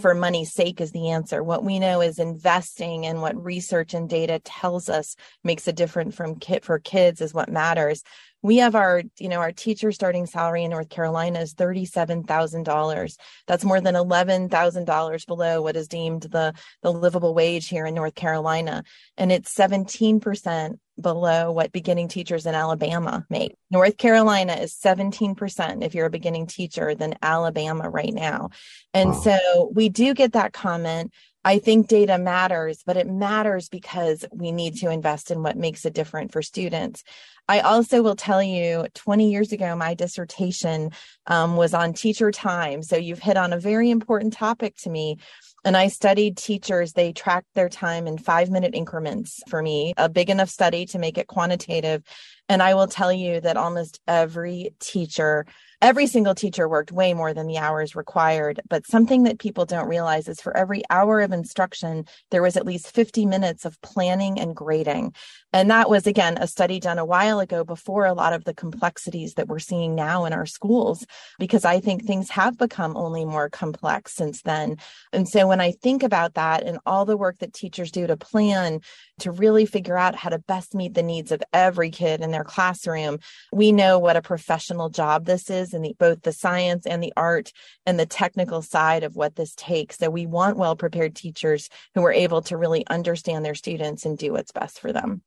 for 0.00 0.14
money's 0.14 0.52
sake 0.52 0.80
is 0.80 0.90
the 0.90 1.10
answer. 1.10 1.42
What 1.42 1.64
we 1.64 1.78
know 1.78 2.00
is 2.00 2.18
investing 2.18 3.06
and 3.06 3.22
what 3.22 3.42
research 3.42 3.94
and 3.94 4.08
data 4.08 4.40
tells 4.40 4.88
us 4.88 5.14
makes 5.44 5.68
a 5.68 5.72
difference 5.72 6.14
from 6.14 6.40
kit 6.40 6.64
for 6.64 6.78
kids 6.78 7.20
is 7.20 7.32
what 7.32 7.48
matters. 7.48 8.02
We 8.42 8.56
have 8.58 8.74
our 8.74 9.02
you 9.18 9.28
know 9.28 9.38
our 9.38 9.52
teacher 9.52 9.92
starting 9.92 10.26
salary 10.26 10.64
in 10.64 10.70
north 10.70 10.88
carolina 10.88 11.40
is 11.40 11.54
$37000 11.54 13.16
that's 13.46 13.64
more 13.64 13.80
than 13.80 13.94
$11000 13.94 15.26
below 15.26 15.62
what 15.62 15.76
is 15.76 15.88
deemed 15.88 16.22
the 16.22 16.52
the 16.82 16.92
livable 16.92 17.34
wage 17.34 17.68
here 17.68 17.86
in 17.86 17.94
north 17.94 18.14
carolina. 18.14 18.84
And 19.16 19.32
it's 19.32 19.54
17% 19.54 20.78
below 21.00 21.52
what 21.52 21.72
beginning 21.72 22.08
teachers 22.08 22.46
in 22.46 22.54
alabama 22.54 23.24
make 23.28 23.56
north 23.70 23.96
carolina 23.96 24.54
is 24.54 24.74
17% 24.74 25.84
if 25.84 25.94
you're 25.94 26.06
a 26.06 26.10
beginning 26.10 26.46
teacher 26.46 26.94
than 26.94 27.14
alabama 27.22 27.88
right 27.88 28.14
now 28.14 28.50
and 28.94 29.10
wow. 29.10 29.20
so 29.20 29.70
we 29.74 29.88
do 29.88 30.14
get 30.14 30.32
that 30.32 30.52
comment 30.52 31.12
I 31.46 31.60
think 31.60 31.86
data 31.86 32.18
matters, 32.18 32.82
but 32.84 32.96
it 32.96 33.06
matters 33.06 33.68
because 33.68 34.24
we 34.32 34.50
need 34.50 34.78
to 34.78 34.90
invest 34.90 35.30
in 35.30 35.44
what 35.44 35.56
makes 35.56 35.84
it 35.84 35.94
different 35.94 36.32
for 36.32 36.42
students. 36.42 37.04
I 37.48 37.60
also 37.60 38.02
will 38.02 38.16
tell 38.16 38.42
you 38.42 38.88
20 38.94 39.30
years 39.30 39.52
ago, 39.52 39.76
my 39.76 39.94
dissertation 39.94 40.90
um, 41.28 41.56
was 41.56 41.72
on 41.72 41.92
teacher 41.92 42.32
time. 42.32 42.82
So 42.82 42.96
you've 42.96 43.20
hit 43.20 43.36
on 43.36 43.52
a 43.52 43.60
very 43.60 43.90
important 43.90 44.32
topic 44.32 44.76
to 44.78 44.90
me. 44.90 45.18
And 45.66 45.76
I 45.76 45.88
studied 45.88 46.36
teachers. 46.36 46.92
They 46.92 47.12
tracked 47.12 47.52
their 47.54 47.68
time 47.68 48.06
in 48.06 48.18
five 48.18 48.50
minute 48.50 48.72
increments 48.72 49.42
for 49.48 49.60
me, 49.60 49.94
a 49.96 50.08
big 50.08 50.30
enough 50.30 50.48
study 50.48 50.86
to 50.86 50.98
make 51.00 51.18
it 51.18 51.26
quantitative. 51.26 52.04
And 52.48 52.62
I 52.62 52.74
will 52.74 52.86
tell 52.86 53.12
you 53.12 53.40
that 53.40 53.56
almost 53.56 54.00
every 54.06 54.74
teacher 54.80 55.46
every 55.82 56.06
single 56.06 56.34
teacher 56.34 56.68
worked 56.68 56.90
way 56.90 57.12
more 57.12 57.34
than 57.34 57.46
the 57.46 57.58
hours 57.58 57.94
required. 57.94 58.60
But 58.68 58.86
something 58.86 59.24
that 59.24 59.38
people 59.38 59.66
don't 59.66 59.88
realize 59.88 60.28
is 60.28 60.40
for 60.40 60.56
every 60.56 60.82
hour 60.90 61.20
of 61.20 61.32
instruction, 61.32 62.06
there 62.30 62.42
was 62.42 62.56
at 62.56 62.66
least 62.66 62.90
50 62.92 63.26
minutes 63.26 63.64
of 63.64 63.80
planning 63.82 64.40
and 64.40 64.56
grading. 64.56 65.14
And 65.52 65.70
that 65.70 65.88
was, 65.88 66.06
again, 66.06 66.38
a 66.38 66.46
study 66.46 66.80
done 66.80 66.98
a 66.98 67.04
while 67.04 67.40
ago 67.40 67.64
before 67.64 68.06
a 68.06 68.14
lot 68.14 68.32
of 68.32 68.44
the 68.44 68.54
complexities 68.54 69.34
that 69.34 69.48
we're 69.48 69.58
seeing 69.58 69.94
now 69.94 70.24
in 70.24 70.32
our 70.32 70.46
schools, 70.46 71.06
because 71.38 71.64
I 71.64 71.80
think 71.80 72.04
things 72.04 72.30
have 72.30 72.58
become 72.58 72.96
only 72.96 73.24
more 73.24 73.48
complex 73.48 74.14
since 74.14 74.42
then. 74.42 74.76
And 75.12 75.28
so 75.28 75.46
when 75.46 75.60
I 75.60 75.72
think 75.72 76.02
about 76.02 76.34
that 76.34 76.62
and 76.62 76.78
all 76.84 77.04
the 77.04 77.16
work 77.16 77.38
that 77.38 77.54
teachers 77.54 77.90
do 77.90 78.06
to 78.06 78.16
plan 78.16 78.80
to 79.20 79.30
really 79.30 79.66
figure 79.66 79.96
out 79.96 80.14
how 80.14 80.30
to 80.30 80.38
best 80.38 80.74
meet 80.74 80.94
the 80.94 81.02
needs 81.02 81.32
of 81.32 81.42
every 81.52 81.90
kid 81.90 82.20
in 82.20 82.34
their 82.36 82.44
classroom, 82.44 83.18
we 83.52 83.72
know 83.72 83.98
what 83.98 84.16
a 84.16 84.22
professional 84.22 84.90
job 84.90 85.24
this 85.24 85.50
is 85.50 85.74
and 85.74 85.86
both 85.98 86.22
the 86.22 86.32
science 86.32 86.86
and 86.86 87.02
the 87.02 87.12
art 87.16 87.52
and 87.86 87.98
the 87.98 88.06
technical 88.06 88.62
side 88.62 89.02
of 89.02 89.16
what 89.16 89.34
this 89.36 89.54
takes. 89.54 89.98
So 89.98 90.10
we 90.10 90.26
want 90.26 90.56
well 90.56 90.76
prepared 90.76 91.16
teachers 91.16 91.68
who 91.94 92.04
are 92.04 92.12
able 92.12 92.42
to 92.42 92.56
really 92.56 92.86
understand 92.86 93.44
their 93.44 93.54
students 93.54 94.04
and 94.04 94.18
do 94.18 94.32
what's 94.32 94.52
best 94.52 94.78
for 94.78 94.92
them. 94.92 95.22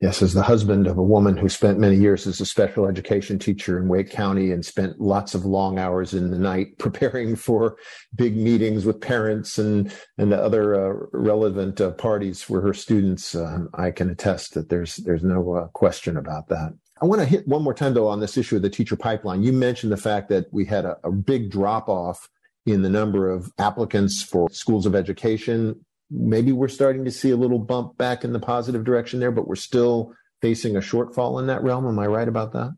Yes, 0.00 0.22
as 0.22 0.32
the 0.32 0.44
husband 0.44 0.86
of 0.86 0.96
a 0.96 1.02
woman 1.02 1.36
who 1.36 1.48
spent 1.48 1.80
many 1.80 1.96
years 1.96 2.28
as 2.28 2.40
a 2.40 2.46
special 2.46 2.86
education 2.86 3.36
teacher 3.36 3.80
in 3.80 3.88
Wake 3.88 4.10
County 4.10 4.52
and 4.52 4.64
spent 4.64 5.00
lots 5.00 5.34
of 5.34 5.44
long 5.44 5.76
hours 5.80 6.14
in 6.14 6.30
the 6.30 6.38
night 6.38 6.68
preparing 6.78 7.34
for 7.34 7.76
big 8.14 8.36
meetings 8.36 8.84
with 8.84 9.00
parents 9.00 9.58
and 9.58 9.92
and 10.16 10.30
the 10.30 10.40
other 10.40 10.74
uh, 10.74 11.06
relevant 11.12 11.80
uh, 11.80 11.90
parties 11.92 12.40
for 12.40 12.60
her 12.60 12.72
students, 12.72 13.34
uh, 13.34 13.64
I 13.74 13.90
can 13.90 14.08
attest 14.08 14.54
that 14.54 14.68
there's 14.68 14.96
there's 14.96 15.24
no 15.24 15.54
uh, 15.54 15.66
question 15.68 16.16
about 16.16 16.48
that. 16.48 16.72
I 17.02 17.06
want 17.06 17.20
to 17.20 17.26
hit 17.26 17.48
one 17.48 17.62
more 17.62 17.74
time 17.74 17.94
though 17.94 18.08
on 18.08 18.20
this 18.20 18.36
issue 18.36 18.56
of 18.56 18.62
the 18.62 18.70
teacher 18.70 18.96
pipeline. 18.96 19.42
You 19.42 19.52
mentioned 19.52 19.90
the 19.90 19.96
fact 19.96 20.28
that 20.28 20.46
we 20.52 20.64
had 20.64 20.84
a, 20.84 20.96
a 21.02 21.10
big 21.10 21.50
drop 21.50 21.88
off 21.88 22.28
in 22.66 22.82
the 22.82 22.90
number 22.90 23.30
of 23.30 23.50
applicants 23.58 24.22
for 24.22 24.48
schools 24.50 24.86
of 24.86 24.94
education 24.94 25.84
maybe 26.10 26.52
we're 26.52 26.68
starting 26.68 27.04
to 27.04 27.10
see 27.10 27.30
a 27.30 27.36
little 27.36 27.58
bump 27.58 27.96
back 27.98 28.24
in 28.24 28.32
the 28.32 28.40
positive 28.40 28.84
direction 28.84 29.20
there, 29.20 29.32
but 29.32 29.46
we're 29.46 29.56
still 29.56 30.14
facing 30.40 30.76
a 30.76 30.80
shortfall 30.80 31.40
in 31.40 31.46
that 31.48 31.62
realm. 31.62 31.86
Am 31.86 31.98
I 31.98 32.06
right 32.06 32.28
about 32.28 32.52
that? 32.52 32.74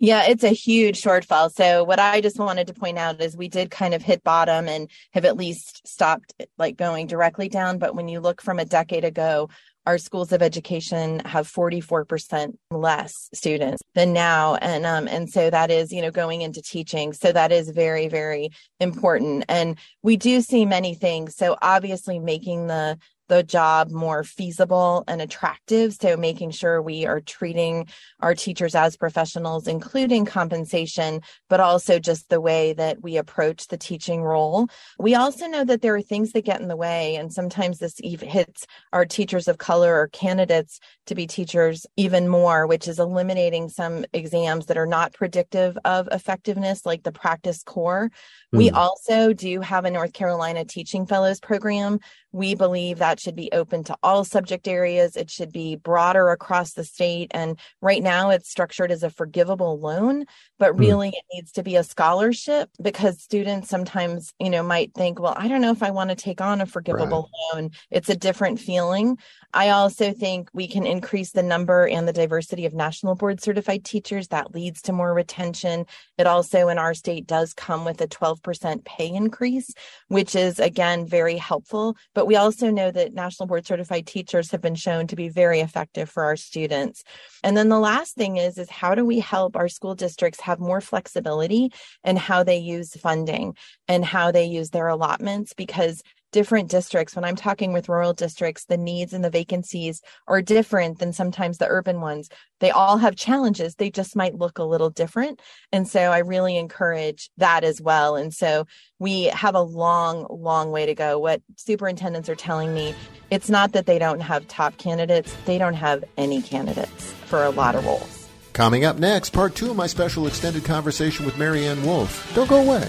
Yeah, 0.00 0.24
it's 0.24 0.44
a 0.44 0.50
huge 0.50 1.00
shortfall. 1.00 1.50
So 1.52 1.84
what 1.84 2.00
I 2.00 2.20
just 2.20 2.38
wanted 2.38 2.66
to 2.66 2.74
point 2.74 2.98
out 2.98 3.22
is 3.22 3.36
we 3.36 3.48
did 3.48 3.70
kind 3.70 3.94
of 3.94 4.02
hit 4.02 4.24
bottom 4.24 4.68
and 4.68 4.90
have 5.12 5.24
at 5.24 5.36
least 5.36 5.86
stopped 5.86 6.34
like 6.58 6.76
going 6.76 7.06
directly 7.06 7.48
down. 7.48 7.78
But 7.78 7.94
when 7.94 8.08
you 8.08 8.20
look 8.20 8.42
from 8.42 8.58
a 8.58 8.64
decade 8.64 9.04
ago, 9.04 9.48
our 9.86 9.98
schools 9.98 10.32
of 10.32 10.42
education 10.42 11.20
have 11.20 11.46
44% 11.46 12.56
less 12.70 13.28
students 13.34 13.82
than 13.94 14.12
now. 14.12 14.54
And 14.56 14.86
um 14.86 15.08
and 15.08 15.28
so 15.28 15.50
that 15.50 15.70
is 15.70 15.92
you 15.92 16.02
know 16.02 16.10
going 16.10 16.42
into 16.42 16.62
teaching. 16.62 17.12
So 17.12 17.32
that 17.32 17.52
is 17.52 17.70
very 17.70 18.08
very 18.08 18.50
important. 18.80 19.44
And 19.48 19.78
we 20.02 20.16
do 20.16 20.40
see 20.40 20.64
many 20.64 20.94
things. 20.94 21.36
So 21.36 21.56
obviously 21.60 22.18
making 22.18 22.66
the 22.66 22.98
the 23.28 23.42
job 23.42 23.90
more 23.90 24.24
feasible 24.24 25.04
and 25.08 25.20
attractive. 25.20 25.94
So, 25.94 26.16
making 26.16 26.50
sure 26.50 26.82
we 26.82 27.06
are 27.06 27.20
treating 27.20 27.88
our 28.20 28.34
teachers 28.34 28.74
as 28.74 28.96
professionals, 28.96 29.66
including 29.66 30.24
compensation, 30.24 31.20
but 31.48 31.60
also 31.60 31.98
just 31.98 32.28
the 32.28 32.40
way 32.40 32.72
that 32.74 33.02
we 33.02 33.16
approach 33.16 33.68
the 33.68 33.76
teaching 33.76 34.22
role. 34.22 34.68
We 34.98 35.14
also 35.14 35.46
know 35.46 35.64
that 35.64 35.82
there 35.82 35.94
are 35.94 36.02
things 36.02 36.32
that 36.32 36.44
get 36.44 36.60
in 36.60 36.68
the 36.68 36.76
way, 36.76 37.16
and 37.16 37.32
sometimes 37.32 37.78
this 37.78 37.94
even 38.00 38.28
hits 38.28 38.66
our 38.92 39.04
teachers 39.04 39.48
of 39.48 39.58
color 39.58 39.94
or 40.00 40.08
candidates 40.08 40.80
to 41.06 41.14
be 41.14 41.26
teachers 41.26 41.86
even 41.96 42.28
more, 42.28 42.66
which 42.66 42.88
is 42.88 42.98
eliminating 42.98 43.68
some 43.68 44.04
exams 44.12 44.66
that 44.66 44.78
are 44.78 44.86
not 44.86 45.12
predictive 45.12 45.76
of 45.84 46.08
effectiveness, 46.12 46.86
like 46.86 47.02
the 47.02 47.12
Praxis 47.12 47.62
Core. 47.62 48.10
Mm. 48.54 48.58
We 48.58 48.68
hmm. 48.68 48.76
also 48.76 49.32
do 49.32 49.60
have 49.60 49.84
a 49.84 49.90
North 49.90 50.12
Carolina 50.12 50.64
Teaching 50.64 51.06
Fellows 51.06 51.40
program. 51.40 52.00
We 52.32 52.54
believe 52.54 52.98
that 53.14 53.20
should 53.20 53.36
be 53.36 53.52
open 53.52 53.84
to 53.84 53.96
all 54.02 54.24
subject 54.24 54.66
areas. 54.66 55.14
It 55.14 55.30
should 55.30 55.52
be 55.52 55.76
broader 55.76 56.30
across 56.30 56.72
the 56.72 56.82
state. 56.82 57.30
And 57.30 57.56
right 57.80 58.02
now 58.02 58.30
it's 58.30 58.50
structured 58.50 58.90
as 58.90 59.04
a 59.04 59.10
forgivable 59.10 59.78
loan, 59.78 60.24
but 60.58 60.72
hmm. 60.72 60.80
really 60.80 61.08
mm. 61.10 61.12
it 61.12 61.24
needs 61.32 61.52
to 61.52 61.62
be 61.62 61.76
a 61.76 61.84
scholarship 61.84 62.70
because 62.82 63.22
students 63.22 63.68
sometimes, 63.68 64.34
you 64.40 64.50
know, 64.50 64.64
might 64.64 64.92
think, 64.94 65.20
well, 65.20 65.34
I 65.36 65.46
don't 65.46 65.60
know 65.60 65.70
if 65.70 65.84
I 65.84 65.92
want 65.92 66.10
to 66.10 66.16
take 66.16 66.40
on 66.40 66.60
a 66.60 66.66
forgivable 66.66 67.30
right. 67.54 67.62
loan. 67.62 67.70
It's 67.88 68.08
a 68.08 68.16
different 68.16 68.58
feeling. 68.58 69.16
I 69.52 69.68
also 69.68 70.12
think 70.12 70.50
we 70.52 70.66
can 70.66 70.84
increase 70.84 71.30
the 71.30 71.44
number 71.44 71.86
and 71.86 72.08
the 72.08 72.12
diversity 72.12 72.66
of 72.66 72.74
national 72.74 73.14
board 73.14 73.40
certified 73.40 73.84
teachers. 73.84 74.26
That 74.28 74.52
leads 74.52 74.82
to 74.82 74.92
more 74.92 75.14
retention. 75.14 75.86
It 76.18 76.26
also 76.26 76.66
in 76.66 76.78
our 76.78 76.94
state 76.94 77.28
does 77.28 77.54
come 77.54 77.84
with 77.84 78.00
a 78.00 78.08
12% 78.08 78.84
pay 78.84 79.06
increase, 79.06 79.72
which 80.08 80.34
is 80.34 80.58
again 80.58 81.06
very 81.06 81.36
helpful. 81.36 81.96
But 82.12 82.26
we 82.26 82.34
also 82.34 82.70
know 82.70 82.90
that 82.90 83.03
national 83.12 83.46
board 83.46 83.66
certified 83.66 84.06
teachers 84.06 84.50
have 84.50 84.60
been 84.60 84.74
shown 84.74 85.06
to 85.08 85.16
be 85.16 85.28
very 85.28 85.60
effective 85.60 86.08
for 86.08 86.24
our 86.24 86.36
students. 86.36 87.04
And 87.42 87.56
then 87.56 87.68
the 87.68 87.78
last 87.78 88.14
thing 88.14 88.36
is, 88.36 88.58
is 88.58 88.70
how 88.70 88.94
do 88.94 89.04
we 89.04 89.20
help 89.20 89.56
our 89.56 89.68
school 89.68 89.94
districts 89.94 90.40
have 90.40 90.60
more 90.60 90.80
flexibility 90.80 91.72
in 92.04 92.16
how 92.16 92.44
they 92.44 92.58
use 92.58 92.94
funding 92.94 93.56
and 93.88 94.04
how 94.04 94.30
they 94.30 94.44
use 94.44 94.70
their 94.70 94.88
allotments? 94.88 95.52
Because 95.52 96.02
different 96.34 96.68
districts, 96.68 97.14
when 97.14 97.24
I'm 97.24 97.36
talking 97.36 97.72
with 97.72 97.88
rural 97.88 98.12
districts, 98.12 98.64
the 98.64 98.76
needs 98.76 99.12
and 99.12 99.24
the 99.24 99.30
vacancies 99.30 100.02
are 100.26 100.42
different 100.42 100.98
than 100.98 101.12
sometimes 101.12 101.58
the 101.58 101.68
urban 101.68 102.00
ones. 102.00 102.28
They 102.58 102.72
all 102.72 102.98
have 102.98 103.14
challenges. 103.14 103.76
They 103.76 103.88
just 103.88 104.16
might 104.16 104.34
look 104.34 104.58
a 104.58 104.64
little 104.64 104.90
different. 104.90 105.40
And 105.70 105.86
so 105.86 106.00
I 106.00 106.18
really 106.18 106.56
encourage 106.56 107.30
that 107.36 107.62
as 107.62 107.80
well. 107.80 108.16
And 108.16 108.34
so 108.34 108.66
we 108.98 109.26
have 109.26 109.54
a 109.54 109.60
long, 109.60 110.26
long 110.28 110.72
way 110.72 110.86
to 110.86 110.94
go. 110.94 111.20
What 111.20 111.40
superintendents 111.56 112.28
are 112.28 112.34
telling 112.34 112.74
me, 112.74 112.96
it's 113.30 113.48
not 113.48 113.70
that 113.70 113.86
they 113.86 114.00
don't 114.00 114.20
have 114.20 114.48
top 114.48 114.76
candidates, 114.76 115.32
they 115.44 115.56
don't 115.56 115.74
have 115.74 116.02
any 116.16 116.42
candidates 116.42 117.12
for 117.26 117.44
a 117.44 117.50
lot 117.50 117.76
of 117.76 117.86
roles. 117.86 118.28
Coming 118.54 118.84
up 118.84 118.98
next, 118.98 119.30
part 119.30 119.54
two 119.54 119.70
of 119.70 119.76
my 119.76 119.86
special 119.86 120.26
extended 120.26 120.64
conversation 120.64 121.26
with 121.26 121.38
Mary 121.38 121.64
Ann 121.64 121.84
Wolf. 121.84 122.34
Don't 122.34 122.50
go 122.50 122.60
away. 122.60 122.88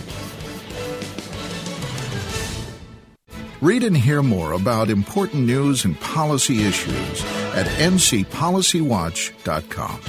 Read 3.61 3.83
and 3.83 3.95
hear 3.95 4.21
more 4.21 4.51
about 4.51 4.89
important 4.89 5.47
news 5.47 5.85
and 5.85 5.97
policy 6.01 6.65
issues 6.65 7.23
at 7.53 7.67
ncpolicywatch.com. 7.67 10.01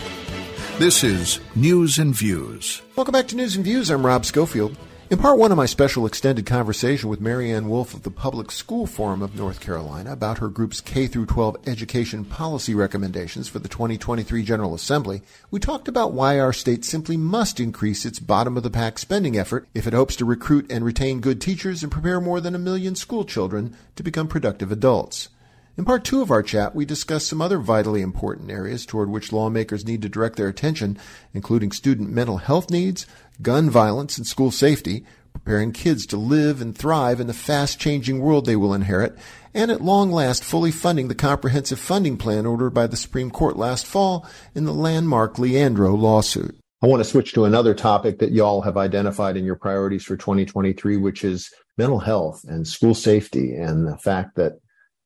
This 0.78 1.04
is 1.04 1.38
News 1.54 1.98
and 1.98 2.12
Views. 2.14 2.82
Welcome 2.96 3.12
back 3.12 3.28
to 3.28 3.36
News 3.36 3.54
and 3.54 3.64
Views. 3.64 3.88
I'm 3.88 4.04
Rob 4.04 4.26
Schofield. 4.26 4.76
In 5.08 5.18
part 5.18 5.38
one 5.38 5.52
of 5.52 5.56
my 5.56 5.66
special 5.66 6.04
extended 6.04 6.46
conversation 6.46 7.08
with 7.08 7.20
Mary 7.20 7.52
Ann 7.52 7.68
Wolf 7.68 7.94
of 7.94 8.02
the 8.02 8.10
Public 8.10 8.50
School 8.50 8.88
Forum 8.88 9.22
of 9.22 9.36
North 9.36 9.60
Carolina 9.60 10.10
about 10.10 10.38
her 10.38 10.48
group's 10.48 10.80
K 10.80 11.06
12 11.06 11.58
education 11.64 12.24
policy 12.24 12.74
recommendations 12.74 13.46
for 13.46 13.60
the 13.60 13.68
2023 13.68 14.42
General 14.42 14.74
Assembly, 14.74 15.22
we 15.48 15.60
talked 15.60 15.86
about 15.86 16.12
why 16.12 16.40
our 16.40 16.52
state 16.52 16.84
simply 16.84 17.16
must 17.16 17.60
increase 17.60 18.04
its 18.04 18.18
bottom 18.18 18.56
of 18.56 18.64
the 18.64 18.70
pack 18.70 18.98
spending 18.98 19.38
effort 19.38 19.68
if 19.74 19.86
it 19.86 19.92
hopes 19.92 20.16
to 20.16 20.24
recruit 20.24 20.66
and 20.72 20.84
retain 20.84 21.20
good 21.20 21.40
teachers 21.40 21.84
and 21.84 21.92
prepare 21.92 22.20
more 22.20 22.40
than 22.40 22.56
a 22.56 22.58
million 22.58 22.96
school 22.96 23.24
children 23.24 23.76
to 23.94 24.02
become 24.02 24.26
productive 24.26 24.72
adults. 24.72 25.28
In 25.78 25.84
part 25.84 26.04
two 26.04 26.22
of 26.22 26.30
our 26.30 26.42
chat, 26.42 26.74
we 26.74 26.86
discussed 26.86 27.28
some 27.28 27.42
other 27.42 27.58
vitally 27.58 28.00
important 28.00 28.50
areas 28.50 28.86
toward 28.86 29.10
which 29.10 29.30
lawmakers 29.30 29.84
need 29.84 30.00
to 30.02 30.08
direct 30.08 30.36
their 30.36 30.48
attention, 30.48 30.98
including 31.34 31.70
student 31.70 32.10
mental 32.10 32.38
health 32.38 32.70
needs, 32.70 33.06
gun 33.42 33.68
violence, 33.68 34.16
and 34.16 34.26
school 34.26 34.50
safety, 34.50 35.04
preparing 35.34 35.72
kids 35.72 36.06
to 36.06 36.16
live 36.16 36.62
and 36.62 36.76
thrive 36.76 37.20
in 37.20 37.26
the 37.26 37.34
fast 37.34 37.78
changing 37.78 38.20
world 38.20 38.46
they 38.46 38.56
will 38.56 38.72
inherit, 38.72 39.18
and 39.52 39.70
at 39.70 39.82
long 39.82 40.10
last 40.10 40.42
fully 40.42 40.70
funding 40.70 41.08
the 41.08 41.14
comprehensive 41.14 41.78
funding 41.78 42.16
plan 42.16 42.46
ordered 42.46 42.70
by 42.70 42.86
the 42.86 42.96
Supreme 42.96 43.30
Court 43.30 43.58
last 43.58 43.84
fall 43.84 44.26
in 44.54 44.64
the 44.64 44.72
landmark 44.72 45.38
Leandro 45.38 45.94
lawsuit. 45.94 46.56
I 46.82 46.86
want 46.86 47.00
to 47.00 47.08
switch 47.08 47.34
to 47.34 47.44
another 47.44 47.74
topic 47.74 48.18
that 48.20 48.32
y'all 48.32 48.62
have 48.62 48.78
identified 48.78 49.36
in 49.36 49.44
your 49.44 49.56
priorities 49.56 50.04
for 50.04 50.16
2023, 50.16 50.96
which 50.96 51.22
is 51.22 51.50
mental 51.76 51.98
health 51.98 52.40
and 52.44 52.66
school 52.66 52.94
safety 52.94 53.54
and 53.54 53.86
the 53.86 53.98
fact 53.98 54.36
that 54.36 54.54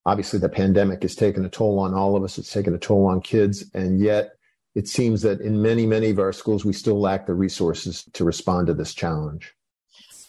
obviously 0.06 0.38
the 0.38 0.48
pandemic 0.48 1.02
has 1.02 1.14
taken 1.14 1.44
a 1.44 1.48
toll 1.48 1.78
on 1.78 1.94
all 1.94 2.16
of 2.16 2.24
us. 2.24 2.38
It's 2.38 2.52
taken 2.52 2.74
a 2.74 2.78
toll 2.78 3.06
on 3.06 3.20
kids. 3.20 3.64
And 3.74 4.00
yet 4.00 4.30
it 4.74 4.88
seems 4.88 5.22
that 5.22 5.40
in 5.40 5.62
many, 5.62 5.86
many 5.86 6.10
of 6.10 6.18
our 6.18 6.32
schools, 6.32 6.64
we 6.64 6.72
still 6.72 7.00
lack 7.00 7.26
the 7.26 7.34
resources 7.34 8.04
to 8.12 8.24
respond 8.24 8.68
to 8.68 8.74
this 8.74 8.94
challenge. 8.94 9.54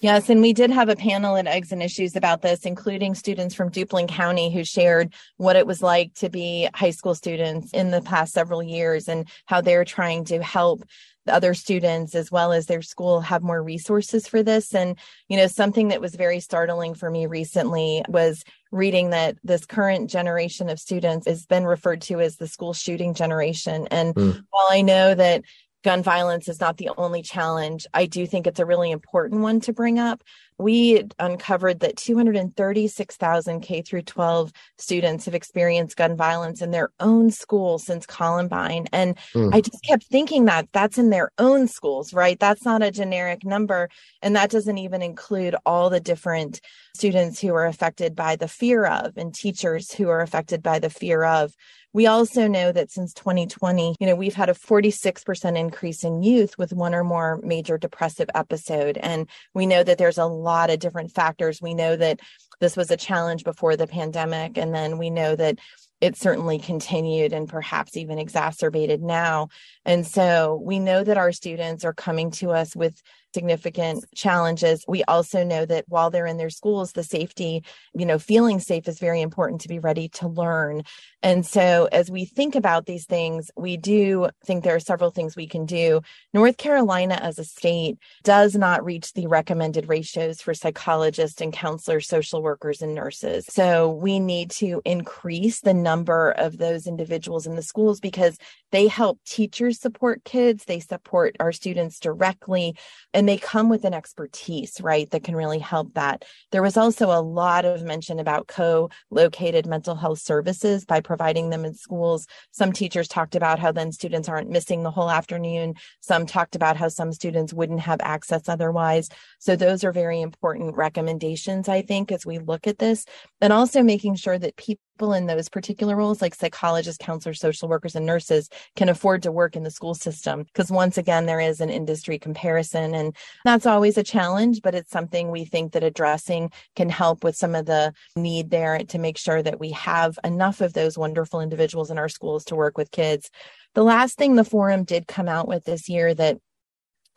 Yes, 0.01 0.29
and 0.29 0.41
we 0.41 0.51
did 0.51 0.72
have 0.72 0.89
a 0.89 0.96
panel 0.96 1.38
at 1.38 1.46
Eggs 1.46 1.72
and 1.72 1.84
Issues 1.84 2.15
about 2.15 2.41
this, 2.41 2.65
including 2.65 3.13
students 3.13 3.53
from 3.53 3.70
Duplin 3.70 4.08
County 4.08 4.51
who 4.51 4.63
shared 4.63 5.13
what 5.38 5.55
it 5.55 5.67
was 5.67 5.84
like 5.84 6.15
to 6.15 6.29
be 6.29 6.67
high 6.74 6.89
school 6.89 7.13
students 7.13 7.72
in 7.72 7.91
the 7.91 8.01
past 8.01 8.34
several 8.34 8.63
years 8.63 9.08
and 9.08 9.27
how 9.46 9.62
they're 9.62 9.86
trying 9.86 10.25
to 10.25 10.41
help 10.41 10.84
the 11.27 11.34
other 11.36 11.53
students 11.53 12.15
as 12.15 12.31
well 12.31 12.51
as 12.51 12.65
their 12.65 12.81
school 12.81 13.22
have 13.22 13.43
more 13.43 13.62
resources 13.62 14.27
for 14.27 14.41
this 14.41 14.74
and 14.74 14.98
you 15.27 15.38
know 15.38 15.46
something 15.46 15.89
that 15.89 16.01
was 16.01 16.15
very 16.15 16.39
startling 16.39 16.96
for 16.96 17.12
me 17.12 17.27
recently 17.27 18.01
was 18.08 18.43
reading 18.72 19.12
that 19.12 19.38
this 19.43 19.63
current 19.63 20.10
generation 20.10 20.67
of 20.67 20.79
students 20.79 21.27
has 21.27 21.46
been 21.46 21.65
referred 21.65 22.01
to 22.01 22.20
as 22.20 22.38
the 22.38 22.48
school 22.48 22.74
shooting 22.74 23.13
generation 23.13 23.88
and 23.91 24.15
mm. 24.15 24.43
while 24.50 24.67
i 24.72 24.81
know 24.81 25.13
that 25.13 25.43
gun 25.83 26.03
violence 26.03 26.47
is 26.47 26.59
not 26.59 26.77
the 26.77 26.89
only 26.97 27.21
challenge. 27.21 27.88
I 27.93 28.05
do 28.05 28.25
think 28.27 28.45
it's 28.47 28.59
a 28.59 28.65
really 28.65 28.91
important 28.91 29.41
one 29.41 29.59
to 29.61 29.73
bring 29.73 30.00
up. 30.00 30.23
We 30.57 31.03
uncovered 31.17 31.79
that 31.79 31.97
236,000 31.97 33.61
K 33.61 33.81
through 33.81 34.03
12 34.03 34.51
students 34.77 35.25
have 35.25 35.33
experienced 35.33 35.97
gun 35.97 36.15
violence 36.15 36.61
in 36.61 36.69
their 36.69 36.89
own 37.00 37.31
school 37.31 37.79
since 37.79 38.05
Columbine. 38.05 38.88
And 38.91 39.17
mm. 39.33 39.53
I 39.53 39.61
just 39.61 39.83
kept 39.83 40.03
thinking 40.03 40.45
that 40.45 40.67
that's 40.71 41.00
in 41.00 41.09
their 41.09 41.31
own 41.39 41.67
schools, 41.67 42.13
right? 42.13 42.39
That's 42.39 42.63
not 42.63 42.83
a 42.83 42.91
generic 42.91 43.43
number. 43.43 43.89
And 44.21 44.35
that 44.35 44.51
doesn't 44.51 44.77
even 44.77 45.01
include 45.01 45.55
all 45.65 45.89
the 45.89 46.00
different 46.00 46.61
students 46.95 47.39
who 47.39 47.55
are 47.55 47.65
affected 47.65 48.15
by 48.15 48.35
the 48.35 48.47
fear 48.47 48.85
of 48.85 49.17
and 49.17 49.33
teachers 49.33 49.91
who 49.91 50.09
are 50.09 50.21
affected 50.21 50.61
by 50.61 50.77
the 50.77 50.89
fear 50.91 51.23
of. 51.23 51.55
We 51.93 52.07
also 52.07 52.48
know 52.48 52.71
that 52.71 52.91
since 52.91 53.13
2020, 53.13 53.95
you 54.00 54.07
know, 54.07 54.15
we've 54.15 54.36
had 54.36 54.50
a 54.50 54.53
46% 54.53 55.57
increase 55.57 56.03
in 56.03 56.24
youth 56.24 56.57
with 56.57 56.74
one 56.74 56.95
or 56.95 57.03
more 57.03 57.39
major 57.43 57.77
depressive 57.77 58.29
episode. 58.33 58.98
And 58.98 59.29
we 59.53 59.65
know 59.65 59.83
that 59.83 59.98
there's 59.98 60.17
a 60.17 60.25
lot 60.25 60.69
of 60.69 60.79
different 60.79 61.12
factors. 61.12 61.62
We 61.62 61.74
know 61.74 61.95
that 61.95 62.19
this 62.60 62.77
was 62.77 62.91
a 62.91 62.98
challenge 62.98 63.43
before 63.43 63.75
the 63.75 63.88
pandemic. 63.88 64.57
And 64.57 64.74
then 64.74 64.98
we 64.98 65.10
know 65.10 65.36
that 65.36 65.60
it 66.00 66.15
certainly 66.15 66.57
continued 66.57 67.31
and 67.31 67.48
perhaps 67.48 67.95
even 67.95 68.17
exacerbated 68.17 69.01
now. 69.01 69.50
And 69.86 70.05
so 70.05 70.60
we 70.63 70.79
know 70.79 71.03
that 71.03 71.17
our 71.17 71.31
students 71.31 71.86
are 71.86 71.93
coming 71.93 72.31
to 72.31 72.51
us 72.51 72.75
with 72.75 73.01
significant 73.33 74.05
challenges. 74.15 74.83
We 74.88 75.03
also 75.05 75.43
know 75.43 75.65
that 75.65 75.85
while 75.88 76.09
they're 76.09 76.25
in 76.25 76.38
their 76.38 76.50
schools, 76.50 76.91
the 76.93 77.03
safety, 77.03 77.63
you 77.93 78.05
know, 78.05 78.19
feeling 78.19 78.59
safe 78.59 78.88
is 78.88 79.00
very 79.00 79.21
important 79.21 79.61
to 79.61 79.67
be 79.67 79.79
ready 79.79 80.09
to 80.09 80.27
learn. 80.27 80.83
And 81.23 81.45
so 81.45 81.88
as 81.91 82.09
we 82.09 82.25
think 82.25 82.55
about 82.55 82.85
these 82.85 83.05
things, 83.05 83.51
we 83.55 83.77
do 83.77 84.29
think 84.45 84.63
there 84.63 84.75
are 84.75 84.79
several 84.79 85.11
things 85.11 85.35
we 85.35 85.47
can 85.47 85.65
do. 85.65 86.01
North 86.33 86.57
Carolina 86.57 87.15
as 87.15 87.38
a 87.38 87.43
state 87.43 87.97
does 88.23 88.55
not 88.55 88.83
reach 88.83 89.13
the 89.13 89.27
recommended 89.27 89.88
ratios 89.88 90.41
for 90.41 90.53
psychologists 90.53 91.41
and 91.41 91.53
counselors, 91.53 92.07
social 92.07 92.41
workers, 92.41 92.81
and 92.81 92.95
nurses. 92.95 93.45
So 93.50 93.91
we 93.91 94.19
need 94.19 94.51
to 94.51 94.81
increase 94.83 95.61
the 95.61 95.73
number 95.73 96.31
of 96.31 96.57
those 96.57 96.88
individuals 96.88 97.45
in 97.45 97.55
the 97.55 97.61
schools 97.61 98.00
because 98.00 98.38
they 98.71 98.88
help 98.88 99.19
teachers 99.25 99.79
support 99.79 100.23
kids, 100.23 100.65
they 100.65 100.79
support 100.79 101.35
our 101.39 101.51
students 101.51 102.00
directly, 102.00 102.75
and 103.13 103.21
they 103.28 103.38
come 103.38 103.70
with 103.70 103.86
an 103.86 103.94
expertise, 103.94 104.80
right, 104.82 105.10
that 105.12 105.24
can 105.24 105.36
really 105.36 105.60
help 105.60 105.94
that. 105.94 106.25
There 106.51 106.62
was 106.62 106.78
also 106.78 107.08
a 107.08 107.22
lot 107.22 107.66
of 107.66 107.84
mention 107.84 108.20
about 108.20 108.48
co 108.48 108.90
located 109.10 109.66
mental 109.66 109.96
health 109.96 110.20
services 110.20 110.86
by 110.86 111.01
providing 111.01 111.50
them 111.50 111.66
in 111.66 111.74
schools. 111.74 112.28
Some 112.51 112.72
teachers 112.72 113.08
talked 113.08 113.36
about 113.36 113.60
how 113.60 113.72
then 113.72 113.92
students 113.92 114.30
aren't 114.30 114.50
missing 114.50 114.84
the 114.84 114.92
whole 114.92 115.10
afternoon. 115.10 115.75
Some 116.00 116.25
talked 116.25 116.56
about 116.56 116.78
how 116.78 116.88
some 116.88 117.12
students 117.12 117.54
wouldn't 117.54 117.82
have 117.82 118.00
access 118.01 118.48
otherwise. 118.48 119.10
So 119.40 119.56
those 119.56 119.84
are 119.84 119.92
very 119.92 120.22
important 120.22 120.75
recommendations, 120.75 121.68
I 121.68 121.82
think, 121.82 122.12
as 122.12 122.25
we 122.25 122.40
look 122.40 122.68
at 122.68 122.80
this. 122.80 123.06
And 123.42 123.51
also 123.51 123.84
making 123.84 124.16
sure 124.16 124.38
that 124.38 124.56
people 124.56 124.82
in 125.00 125.25
those 125.25 125.50
particular 125.50 125.95
roles, 125.95 126.21
like 126.21 126.36
psychologists, 126.36 127.03
counselors, 127.03 127.39
social 127.39 127.67
workers, 127.67 127.95
and 127.95 128.05
nurses, 128.05 128.50
can 128.75 128.88
afford 128.88 129.24
to 129.24 129.31
work 129.31 129.55
in 129.55 129.63
the 129.63 129.71
school 129.71 129.95
system. 129.95 130.43
Because 130.43 130.71
once 130.71 130.98
again, 130.98 131.25
there 131.25 131.39
is 131.39 131.60
an 131.60 131.71
industry 131.71 132.19
comparison, 132.19 132.93
and 132.93 133.15
that's 133.43 133.65
always 133.65 133.98
a 133.98 134.03
challenge, 134.03 134.62
but 134.62 134.75
it's 134.75 134.91
something 134.91 135.31
we 135.31 135.43
think 135.43 135.74
that 135.74 135.83
addressing 135.83 136.51
can 136.75 136.89
help 136.89 137.24
with 137.24 137.36
some 137.36 137.55
of 137.55 137.65
the 137.65 137.93
need 138.15 138.51
there 138.51 138.77
to 138.77 139.00
make 139.00 139.17
sure 139.17 139.41
that 139.41 139.60
we 139.60 139.71
have 139.71 140.19
enough 140.24 140.62
of 140.62 140.74
those 140.74 140.98
wonderful 140.98 141.41
individuals 141.41 141.89
in 141.89 141.98
our 141.98 142.10
schools 142.10 142.45
to 142.45 142.55
work 142.55 142.77
with 142.77 142.91
kids. 142.91 143.31
The 143.74 143.83
last 143.83 144.17
thing 144.17 144.36
the 144.36 144.43
forum 144.43 144.83
did 144.83 145.07
come 145.07 145.27
out 145.27 145.48
with 145.48 145.65
this 145.65 145.89
year 145.89 146.13
that 146.13 146.38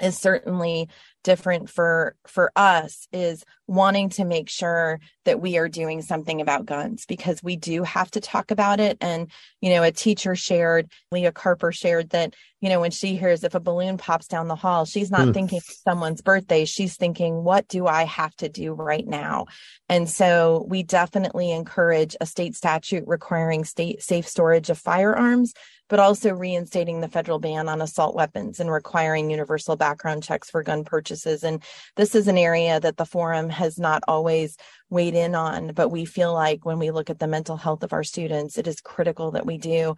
is 0.05 0.19
certainly 0.19 0.89
different 1.25 1.71
for 1.71 2.15
for 2.27 2.53
us 2.55 3.09
is 3.11 3.45
wanting 3.67 4.11
to 4.11 4.27
make 4.27 4.51
sure 4.51 5.01
that 5.25 5.41
we 5.41 5.57
are 5.57 5.71
doing 5.71 6.03
something 6.03 6.43
about 6.43 6.67
guns 6.67 7.07
because 7.07 7.43
we 7.43 7.57
do 7.57 7.83
have 7.83 8.11
to 8.11 8.21
talk 8.21 8.51
about 8.51 8.79
it. 8.79 8.99
And 9.01 9.31
you 9.61 9.71
know 9.71 9.83
a 9.83 9.91
teacher 9.91 10.37
shared 10.37 10.91
leah 11.11 11.33
carper 11.33 11.73
shared 11.73 12.11
that 12.11 12.35
you 12.61 12.69
know 12.69 12.79
when 12.79 12.91
she 12.91 13.17
hears 13.17 13.43
if 13.43 13.55
a 13.55 13.61
balloon 13.61 13.97
pops 13.97 14.29
down 14.29 14.49
the 14.49 14.55
hall 14.55 14.85
she's 14.85 15.11
not 15.11 15.29
mm. 15.29 15.35
thinking 15.35 15.61
someone's 15.61 16.21
birthday. 16.21 16.67
She's 16.67 16.97
thinking 16.97 17.43
what 17.43 17.67
do 17.69 17.87
i 17.87 18.05
have 18.05 18.37
to 18.37 18.49
do 18.49 18.75
right 18.75 19.07
now? 19.07 19.47
And 19.89 20.09
so 20.09 20.67
we 20.69 20.83
definitely 20.83 21.51
encourage 21.51 22.17
a 22.21 22.27
state 22.27 22.55
statute 22.55 23.05
requiring 23.07 23.65
state 23.65 24.03
safe 24.03 24.29
storage 24.29 24.69
of 24.69 24.79
firearms 24.79 25.55
but 25.89 25.99
also 25.99 26.33
reinstating 26.33 27.01
the 27.01 27.09
federal 27.09 27.39
ban 27.39 27.69
on 27.69 27.83
assault 27.83 28.15
weapons 28.15 28.61
and 28.61 28.71
requiring 28.71 29.31
universal 29.31 29.77
background 29.77 30.23
checks 30.23 30.51
for 30.51 30.63
gun 30.63 30.85
purchases. 30.85 31.45
And 31.45 31.63
this 31.97 32.15
is 32.15 32.29
an 32.29 32.39
area 32.39 32.81
that 32.81 32.97
the 32.97 33.07
forum 33.07 33.49
has 33.51 33.79
not 33.79 34.03
always 34.09 34.57
weighed 34.91 35.15
in 35.15 35.35
on, 35.35 35.73
but 35.73 35.91
we 35.91 36.05
feel 36.05 36.33
like 36.33 36.65
when 36.65 36.79
we 36.79 36.91
look 36.91 37.11
at 37.11 37.19
the 37.19 37.27
mental 37.27 37.57
health 37.57 37.83
of 37.83 37.93
our 37.93 38.05
students, 38.05 38.59
it 38.59 38.67
is 38.67 38.81
critical 38.81 39.33
that 39.33 39.47
we 39.47 39.59
do. 39.59 39.97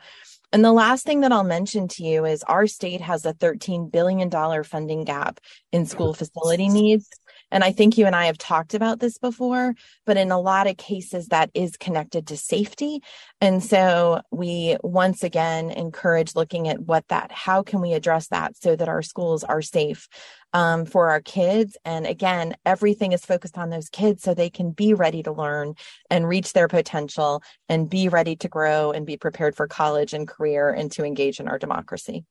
And 0.53 0.65
the 0.65 0.73
last 0.73 1.05
thing 1.05 1.21
that 1.21 1.33
I'll 1.33 1.45
mention 1.45 1.89
to 1.89 2.05
you 2.05 2.25
is 2.25 2.43
our 2.45 2.67
state 2.67 3.01
has 3.01 3.27
a 3.27 3.35
$13 3.35 3.91
billion 3.91 4.31
funding 4.65 5.05
gap 5.05 5.41
in 5.73 5.87
school 5.87 6.15
facility 6.15 6.69
needs. 6.69 7.09
And 7.51 7.63
I 7.63 7.73
think 7.73 7.97
you 7.97 8.07
and 8.07 8.17
I 8.17 8.27
have 8.27 8.39
talked 8.39 8.75
about 8.75 8.99
this 8.99 9.19
before, 9.19 9.75
but 10.05 10.17
in 10.17 10.31
a 10.31 10.41
lot 10.41 10.67
of 10.67 10.77
cases, 10.77 11.29
that 11.29 11.51
is 11.55 11.77
connected 11.77 12.27
to 12.27 12.37
safety. 12.37 13.03
And 13.41 13.63
so 13.63 14.21
we 14.31 14.77
once 14.83 15.23
again 15.23 15.71
encourage 15.71 16.35
looking 16.35 16.69
at 16.69 16.81
what 16.81 17.07
that, 17.09 17.31
how 17.31 17.63
can 17.63 17.81
we 17.81 17.93
address 17.93 18.29
that 18.29 18.57
so 18.57 18.75
that 18.75 18.89
our 18.89 19.03
schools 19.03 19.45
are 19.45 19.63
safe 19.63 20.09
um, 20.53 20.87
for 20.87 21.11
our 21.11 21.21
kids? 21.21 21.77
And 21.85 22.07
again, 22.07 22.57
everything 22.65 23.13
is 23.13 23.25
focused 23.25 23.59
on 23.59 23.71
those 23.71 23.89
kids 23.89 24.23
so 24.23 24.35
they 24.35 24.51
can 24.51 24.73
be 24.73 24.95
ready 24.95 25.23
to 25.23 25.33
learn 25.33 25.75
and 26.11 26.29
reach 26.29 26.53
their 26.53 26.69
potential 26.69 27.43
and 27.69 27.89
be 27.89 28.09
ready 28.09 28.37
to 28.37 28.49
grow 28.49 28.91
and 28.91 29.07
be 29.07 29.17
prepared 29.17 29.55
for 29.55 29.69
college 29.69 30.13
and 30.15 30.27
career 30.27 30.71
and 30.71 30.91
to 30.93 31.05
engage 31.05 31.39
in 31.39 31.49
our 31.49 31.59
democracy. 31.59 32.25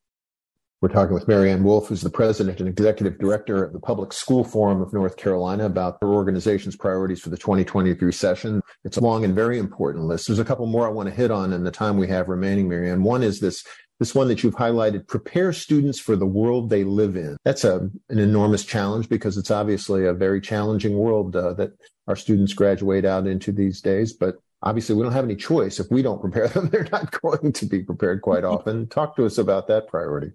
We're 0.81 0.89
talking 0.89 1.13
with 1.13 1.27
Mary 1.27 1.51
Ann 1.51 1.63
Wolf, 1.63 1.87
who's 1.87 2.01
the 2.01 2.09
president 2.09 2.59
and 2.59 2.67
executive 2.67 3.17
director 3.17 3.63
of 3.63 3.71
the 3.71 3.79
Public 3.79 4.11
School 4.11 4.43
Forum 4.43 4.81
of 4.81 4.93
North 4.93 5.15
Carolina, 5.15 5.65
about 5.65 5.97
her 6.01 6.09
organization's 6.09 6.75
priorities 6.75 7.21
for 7.21 7.29
the 7.29 7.37
2023 7.37 8.11
session. 8.11 8.61
It's 8.83 8.97
a 8.97 9.01
long 9.01 9.23
and 9.23 9.33
very 9.33 9.57
important 9.57 10.05
list. 10.05 10.27
There's 10.27 10.37
a 10.37 10.45
couple 10.45 10.65
more 10.65 10.85
I 10.85 10.91
want 10.91 11.07
to 11.07 11.15
hit 11.15 11.31
on 11.31 11.53
in 11.53 11.63
the 11.63 11.71
time 11.71 11.97
we 11.97 12.09
have 12.09 12.27
remaining, 12.27 12.67
Mary 12.67 12.91
Ann. 12.91 13.03
One 13.03 13.23
is 13.23 13.39
this 13.39 13.63
this 13.99 14.13
one 14.13 14.27
that 14.27 14.43
you've 14.43 14.55
highlighted 14.55 15.07
prepare 15.07 15.53
students 15.53 15.99
for 15.99 16.17
the 16.17 16.25
world 16.25 16.69
they 16.69 16.83
live 16.83 17.15
in 17.15 17.37
that's 17.45 17.63
a, 17.63 17.89
an 18.09 18.19
enormous 18.19 18.65
challenge 18.65 19.07
because 19.07 19.37
it's 19.37 19.51
obviously 19.51 20.05
a 20.05 20.13
very 20.13 20.41
challenging 20.41 20.97
world 20.97 21.33
uh, 21.35 21.53
that 21.53 21.71
our 22.07 22.17
students 22.17 22.53
graduate 22.53 23.05
out 23.05 23.25
into 23.25 23.53
these 23.53 23.79
days 23.79 24.11
but 24.11 24.35
obviously 24.63 24.95
we 24.95 25.01
don't 25.01 25.13
have 25.13 25.23
any 25.23 25.35
choice 25.35 25.79
if 25.79 25.87
we 25.89 26.01
don't 26.01 26.19
prepare 26.19 26.47
them 26.49 26.67
they're 26.69 26.89
not 26.91 27.09
going 27.21 27.53
to 27.53 27.65
be 27.65 27.83
prepared 27.83 28.21
quite 28.21 28.43
often 28.55 28.85
talk 28.87 29.15
to 29.15 29.25
us 29.25 29.37
about 29.37 29.67
that 29.67 29.87
priority 29.87 30.31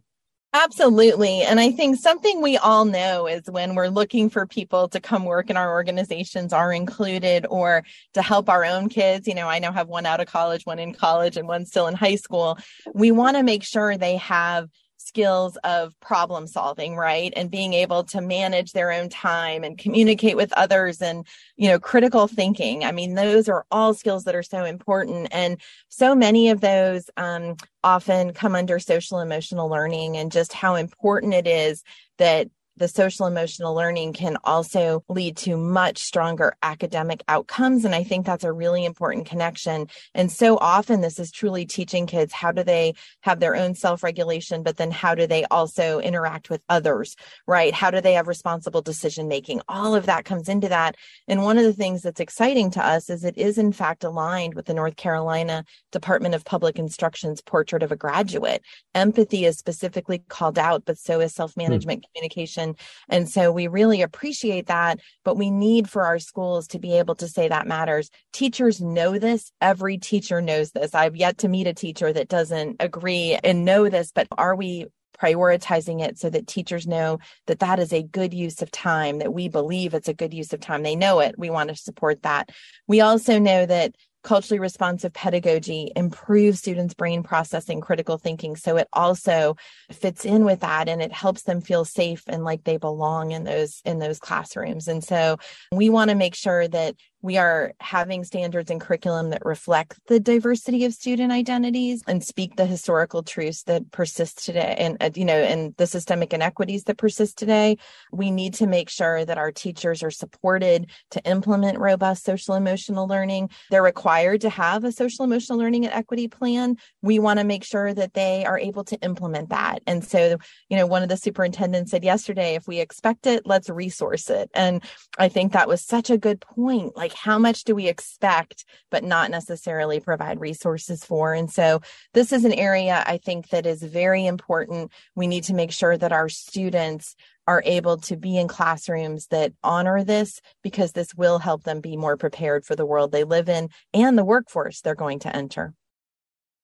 Absolutely. 0.52 1.42
And 1.42 1.60
I 1.60 1.70
think 1.70 1.96
something 1.96 2.42
we 2.42 2.56
all 2.56 2.84
know 2.84 3.28
is 3.28 3.42
when 3.48 3.76
we're 3.76 3.86
looking 3.86 4.28
for 4.28 4.48
people 4.48 4.88
to 4.88 4.98
come 5.00 5.24
work 5.24 5.48
in 5.48 5.56
our 5.56 5.70
organizations 5.70 6.52
are 6.52 6.72
included 6.72 7.46
or 7.48 7.84
to 8.14 8.22
help 8.22 8.48
our 8.48 8.64
own 8.64 8.88
kids. 8.88 9.28
You 9.28 9.36
know, 9.36 9.46
I 9.46 9.60
now 9.60 9.70
have 9.70 9.86
one 9.86 10.06
out 10.06 10.18
of 10.18 10.26
college, 10.26 10.66
one 10.66 10.80
in 10.80 10.92
college, 10.92 11.36
and 11.36 11.46
one 11.46 11.66
still 11.66 11.86
in 11.86 11.94
high 11.94 12.16
school. 12.16 12.58
We 12.92 13.12
want 13.12 13.36
to 13.36 13.44
make 13.44 13.62
sure 13.62 13.96
they 13.96 14.16
have 14.16 14.68
skills 15.00 15.56
of 15.64 15.98
problem 16.00 16.46
solving 16.46 16.94
right? 16.94 17.32
And 17.34 17.50
being 17.50 17.72
able 17.72 18.04
to 18.04 18.20
manage 18.20 18.72
their 18.72 18.92
own 18.92 19.08
time 19.08 19.64
and 19.64 19.78
communicate 19.78 20.36
with 20.36 20.52
others 20.52 21.00
and 21.00 21.26
you 21.56 21.68
know 21.68 21.78
critical 21.78 22.28
thinking. 22.28 22.84
I 22.84 22.92
mean 22.92 23.14
those 23.14 23.48
are 23.48 23.66
all 23.70 23.94
skills 23.94 24.24
that 24.24 24.34
are 24.34 24.42
so 24.42 24.64
important. 24.64 25.28
And 25.32 25.60
so 25.88 26.14
many 26.14 26.50
of 26.50 26.60
those 26.60 27.10
um, 27.16 27.56
often 27.82 28.32
come 28.32 28.54
under 28.54 28.78
social 28.78 29.20
emotional 29.20 29.68
learning 29.68 30.16
and 30.16 30.30
just 30.30 30.52
how 30.52 30.74
important 30.74 31.34
it 31.34 31.46
is 31.46 31.82
that 32.18 32.48
the 32.76 32.88
social 32.88 33.26
emotional 33.26 33.74
learning 33.74 34.12
can 34.12 34.37
also 34.44 35.04
lead 35.09 35.37
to 35.37 35.56
much 35.56 35.98
stronger 35.98 36.54
academic 36.62 37.22
outcomes. 37.28 37.85
And 37.85 37.94
I 37.94 38.02
think 38.02 38.24
that's 38.24 38.44
a 38.44 38.52
really 38.52 38.85
important 38.85 39.26
connection. 39.26 39.87
And 40.14 40.33
so 40.33 40.56
often 40.59 41.00
this 41.00 41.18
is 41.18 41.30
truly 41.30 41.66
teaching 41.66 42.06
kids 42.06 42.33
how 42.33 42.52
do 42.52 42.62
they 42.62 42.94
have 43.20 43.40
their 43.40 43.54
own 43.56 43.74
self 43.74 44.02
regulation, 44.02 44.62
but 44.62 44.76
then 44.76 44.90
how 44.90 45.14
do 45.14 45.26
they 45.26 45.44
also 45.46 46.00
interact 46.00 46.48
with 46.48 46.62
others, 46.68 47.16
right? 47.46 47.74
How 47.74 47.90
do 47.90 48.00
they 48.00 48.14
have 48.14 48.28
responsible 48.28 48.83
decision 48.83 49.28
making? 49.28 49.61
All 49.68 49.94
of 49.94 50.06
that 50.06 50.24
comes 50.24 50.48
into 50.48 50.68
that. 50.68 50.96
And 51.28 51.42
one 51.42 51.59
of 51.59 51.64
the 51.64 51.72
things 51.72 52.02
that's 52.02 52.20
exciting 52.20 52.70
to 52.72 52.85
us 52.85 53.11
is 53.11 53.24
it 53.24 53.37
is 53.37 53.59
in 53.59 53.72
fact 53.72 54.04
aligned 54.04 54.54
with 54.54 54.66
the 54.66 54.74
North 54.74 54.96
Carolina 54.96 55.64
Department 55.92 56.35
of 56.35 56.44
Public 56.44 56.78
Instruction's 56.78 57.42
portrait 57.42 57.83
of 57.83 57.92
a 57.92 57.96
graduate. 57.96 58.62
Empathy 58.94 59.44
is 59.44 59.59
specifically 59.59 60.22
called 60.28 60.59
out, 60.59 60.85
but 60.85 60.98
so 60.98 61.20
is 61.20 61.35
self 61.35 61.56
management, 61.56 62.04
hmm. 62.04 62.11
communication 62.12 62.60
and 63.09 63.29
so 63.29 63.53
we 63.53 63.66
really 63.66 64.03
appreciate 64.03 64.66
that, 64.66 65.01
but 65.25 65.37
we 65.37 65.51
need 65.51 65.88
for 65.88 66.05
our 66.05 66.18
schools 66.18 66.66
to 66.68 66.79
be 66.79 66.99
able 66.99 67.14
to 67.16 67.29
say 67.29 67.49
that 67.49 67.66
matters. 67.66 68.11
Teachers 68.33 68.81
know 68.81 69.18
this. 69.18 69.51
Every 69.61 69.99
teacher 69.99 70.40
knows 70.40 70.73
this. 70.73 70.94
I've 70.94 71.16
yet 71.16 71.38
to 71.38 71.49
meet 71.49 71.66
a 71.66 71.75
teacher 71.75 72.12
that 72.12 72.29
doesn't 72.29 72.77
agree 72.81 73.38
and 73.42 73.64
know 73.64 73.88
this, 73.88 74.12
but 74.12 74.29
are 74.37 74.55
we 74.55 74.87
prioritizing 75.20 76.03
it 76.03 76.18
so 76.18 76.31
that 76.31 76.46
teachers 76.46 76.87
know 76.87 77.18
that 77.46 77.59
that 77.59 77.79
is 77.79 77.92
a 77.92 78.03
good 78.03 78.33
use 78.33 78.62
of 78.62 78.70
time, 78.70 79.18
that 79.18 79.35
we 79.35 79.49
believe 79.49 79.92
it's 79.92 80.09
a 80.09 80.14
good 80.14 80.33
use 80.33 80.53
of 80.53 80.61
time. 80.61 80.83
They 80.83 80.96
know 80.96 81.20
it. 81.20 81.35
We 81.37 81.51
want 81.51 81.68
to 81.68 81.77
support 81.77 82.23
that. 82.23 82.51
We 82.87 83.01
also 83.01 83.38
know 83.38 83.66
that 83.66 83.94
culturally 84.22 84.61
responsive 84.61 85.12
pedagogy 85.12 85.92
improves 85.96 86.59
students' 86.59 86.94
brain 86.94 87.22
processing, 87.22 87.80
critical 87.80 88.18
thinking. 88.18 88.56
So 88.56 88.76
it 88.76 88.88
also 88.92 89.56
fits 89.90 90.24
in 90.24 90.44
with 90.44 90.61
that 90.61 90.88
and 90.88 91.00
it 91.00 91.12
helps 91.12 91.42
them 91.42 91.61
feel 91.61 91.85
safe 91.85 92.22
and 92.26 92.44
like 92.44 92.64
they 92.64 92.76
belong 92.76 93.33
in 93.33 93.44
those 93.44 93.80
in 93.85 93.98
those 93.98 94.18
classrooms. 94.18 94.88
And 94.88 95.02
so 95.02 95.38
we 95.72 95.90
want 95.90 96.11
to 96.11 96.16
make 96.16 96.35
sure 96.35 96.68
that 96.68 96.96
we 97.22 97.37
are 97.37 97.72
having 97.80 98.24
standards 98.24 98.70
and 98.70 98.80
curriculum 98.80 99.30
that 99.30 99.44
reflect 99.44 99.98
the 100.06 100.18
diversity 100.18 100.85
of 100.85 100.94
student 100.94 101.33
identities 101.33 102.02
and 102.06 102.24
speak 102.24 102.56
the 102.56 102.64
historical 102.64 103.22
truths 103.22 103.64
that 103.64 103.90
persist 103.90 104.44
today. 104.44 104.74
And 104.78 104.96
uh, 105.00 105.11
you 105.14 105.24
know 105.24 105.35
and 105.35 105.74
the 105.76 105.87
systemic 105.87 106.33
inequities 106.33 106.85
that 106.85 106.96
persist 106.96 107.37
today. 107.37 107.76
We 108.12 108.30
need 108.30 108.54
to 108.54 108.66
make 108.66 108.88
sure 108.88 109.24
that 109.24 109.38
our 109.38 109.52
teachers 109.52 110.02
are 110.02 110.11
supported 110.11 110.90
to 111.11 111.22
implement 111.24 111.78
robust 111.78 112.24
social 112.24 112.54
emotional 112.54 113.06
learning. 113.06 113.50
They're 113.70 113.83
required 113.83 114.40
to 114.42 114.50
have 114.50 114.85
a 114.85 114.92
social 114.92 115.24
emotional 115.24 115.59
learning 115.59 115.85
and 115.85 115.94
equity 115.94 116.28
plan. 116.28 116.76
We 117.02 117.18
want 117.18 117.38
to 117.38 117.44
make 117.44 117.64
sure 117.64 117.92
that 117.92 118.14
they 118.14 118.44
are 118.44 118.59
able 118.59 118.85
to 118.85 118.96
implement 119.00 119.50
that. 119.50 119.83
And 119.87 120.02
so 120.04 120.38
you 120.68 120.76
know 120.76 120.87
one 120.87 121.02
of 121.02 121.09
the 121.11 121.16
superintendents 121.16 121.90
said 121.90 122.04
yesterday 122.04 122.54
if 122.54 122.66
we 122.66 122.80
expect 122.80 123.26
it 123.26 123.44
let's 123.44 123.68
resource 123.68 124.30
it. 124.30 124.50
And 124.54 124.83
i 125.18 125.28
think 125.28 125.52
that 125.52 125.68
was 125.68 125.85
such 125.85 126.09
a 126.09 126.18
good 126.18 126.40
point. 126.40 126.96
Like 126.96 127.10
like 127.11 127.18
how 127.18 127.38
much 127.38 127.64
do 127.64 127.75
we 127.75 127.88
expect 127.88 128.64
but 128.90 129.03
not 129.03 129.31
necessarily 129.31 130.01
provide 130.01 130.40
resources 130.40 131.05
for? 131.05 131.35
And 131.35 131.51
so 131.51 131.81
this 132.14 132.33
is 132.33 132.44
an 132.44 132.53
area 132.53 133.03
i 133.07 133.18
think 133.18 133.49
that 133.49 133.66
is 133.66 133.83
very 133.83 134.27
important. 134.27 134.92
We 135.14 135.27
need 135.27 135.44
to 135.44 135.55
make 135.55 135.73
sure 135.73 135.96
that 135.96 136.12
our 136.12 136.29
students 136.29 137.16
are 137.46 137.62
able 137.66 137.96
to 137.96 138.16
be 138.16 138.38
in 138.38 138.46
classrooms 138.46 139.27
that 139.29 139.53
honor 139.64 140.05
this 140.05 140.40
because 140.62 140.92
this 140.92 141.14
will 141.14 141.40
help 141.40 141.64
them 141.64 141.81
be 141.81 141.96
more 141.96 142.16
prepared 142.16 142.64
for 142.64 142.77
the 142.77 142.87
world 142.87 143.11
they 143.11 143.25
live 143.25 143.49
in 143.49 143.70
and 143.92 144.16
the 144.16 144.25
workforce 144.25 144.81
they're 144.81 144.94
going 144.94 145.18
to 145.20 145.35
enter 145.35 145.75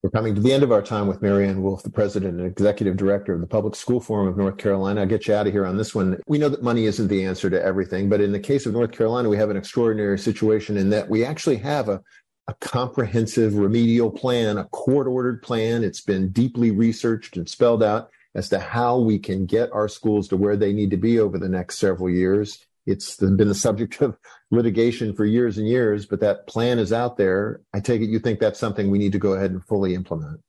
we're 0.06 0.10
coming 0.10 0.36
to 0.36 0.40
the 0.40 0.52
end 0.52 0.62
of 0.62 0.70
our 0.70 0.82
time 0.82 1.08
with 1.08 1.20
Mary 1.20 1.48
Ann 1.48 1.64
Wolf, 1.64 1.82
the 1.82 1.90
president 1.90 2.38
and 2.38 2.46
executive 2.46 2.96
director 2.96 3.34
of 3.34 3.40
the 3.40 3.46
Public 3.48 3.74
School 3.74 3.98
Forum 3.98 4.28
of 4.28 4.36
North 4.36 4.56
Carolina. 4.56 5.00
I'll 5.00 5.06
get 5.08 5.26
you 5.26 5.34
out 5.34 5.48
of 5.48 5.52
here 5.52 5.66
on 5.66 5.76
this 5.76 5.96
one. 5.96 6.20
We 6.28 6.38
know 6.38 6.48
that 6.48 6.62
money 6.62 6.84
isn't 6.84 7.08
the 7.08 7.24
answer 7.24 7.50
to 7.50 7.60
everything, 7.60 8.08
but 8.08 8.20
in 8.20 8.30
the 8.30 8.38
case 8.38 8.66
of 8.66 8.72
North 8.72 8.92
Carolina, 8.92 9.28
we 9.28 9.36
have 9.36 9.50
an 9.50 9.56
extraordinary 9.56 10.16
situation 10.16 10.76
in 10.76 10.90
that 10.90 11.10
we 11.10 11.24
actually 11.24 11.56
have 11.56 11.88
a, 11.88 12.00
a 12.46 12.54
comprehensive 12.60 13.56
remedial 13.56 14.12
plan, 14.12 14.58
a 14.58 14.64
court 14.66 15.08
ordered 15.08 15.42
plan. 15.42 15.82
It's 15.82 16.02
been 16.02 16.28
deeply 16.28 16.70
researched 16.70 17.36
and 17.36 17.48
spelled 17.48 17.82
out 17.82 18.08
as 18.36 18.48
to 18.50 18.60
how 18.60 19.00
we 19.00 19.18
can 19.18 19.44
get 19.44 19.72
our 19.72 19.88
schools 19.88 20.28
to 20.28 20.36
where 20.36 20.56
they 20.56 20.72
need 20.72 20.92
to 20.92 20.96
be 20.96 21.18
over 21.18 21.36
the 21.36 21.48
next 21.48 21.78
several 21.78 22.10
years. 22.10 22.64
It's 22.86 23.16
been 23.16 23.36
the 23.38 23.56
subject 23.56 24.00
of 24.00 24.16
litigation 24.50 25.14
for 25.14 25.24
years 25.24 25.58
and 25.58 25.68
years, 25.68 26.06
but 26.06 26.20
that 26.20 26.46
plan 26.46 26.78
is 26.78 26.92
out 26.92 27.16
there. 27.16 27.60
I 27.74 27.80
take 27.80 28.00
it 28.00 28.08
you 28.08 28.18
think 28.18 28.38
that's 28.38 28.60
something 28.60 28.90
we 28.90 28.98
need 28.98 29.12
to 29.12 29.18
go 29.18 29.32
ahead 29.32 29.50
and 29.50 29.64
fully 29.64 29.94
implement. 29.94 30.40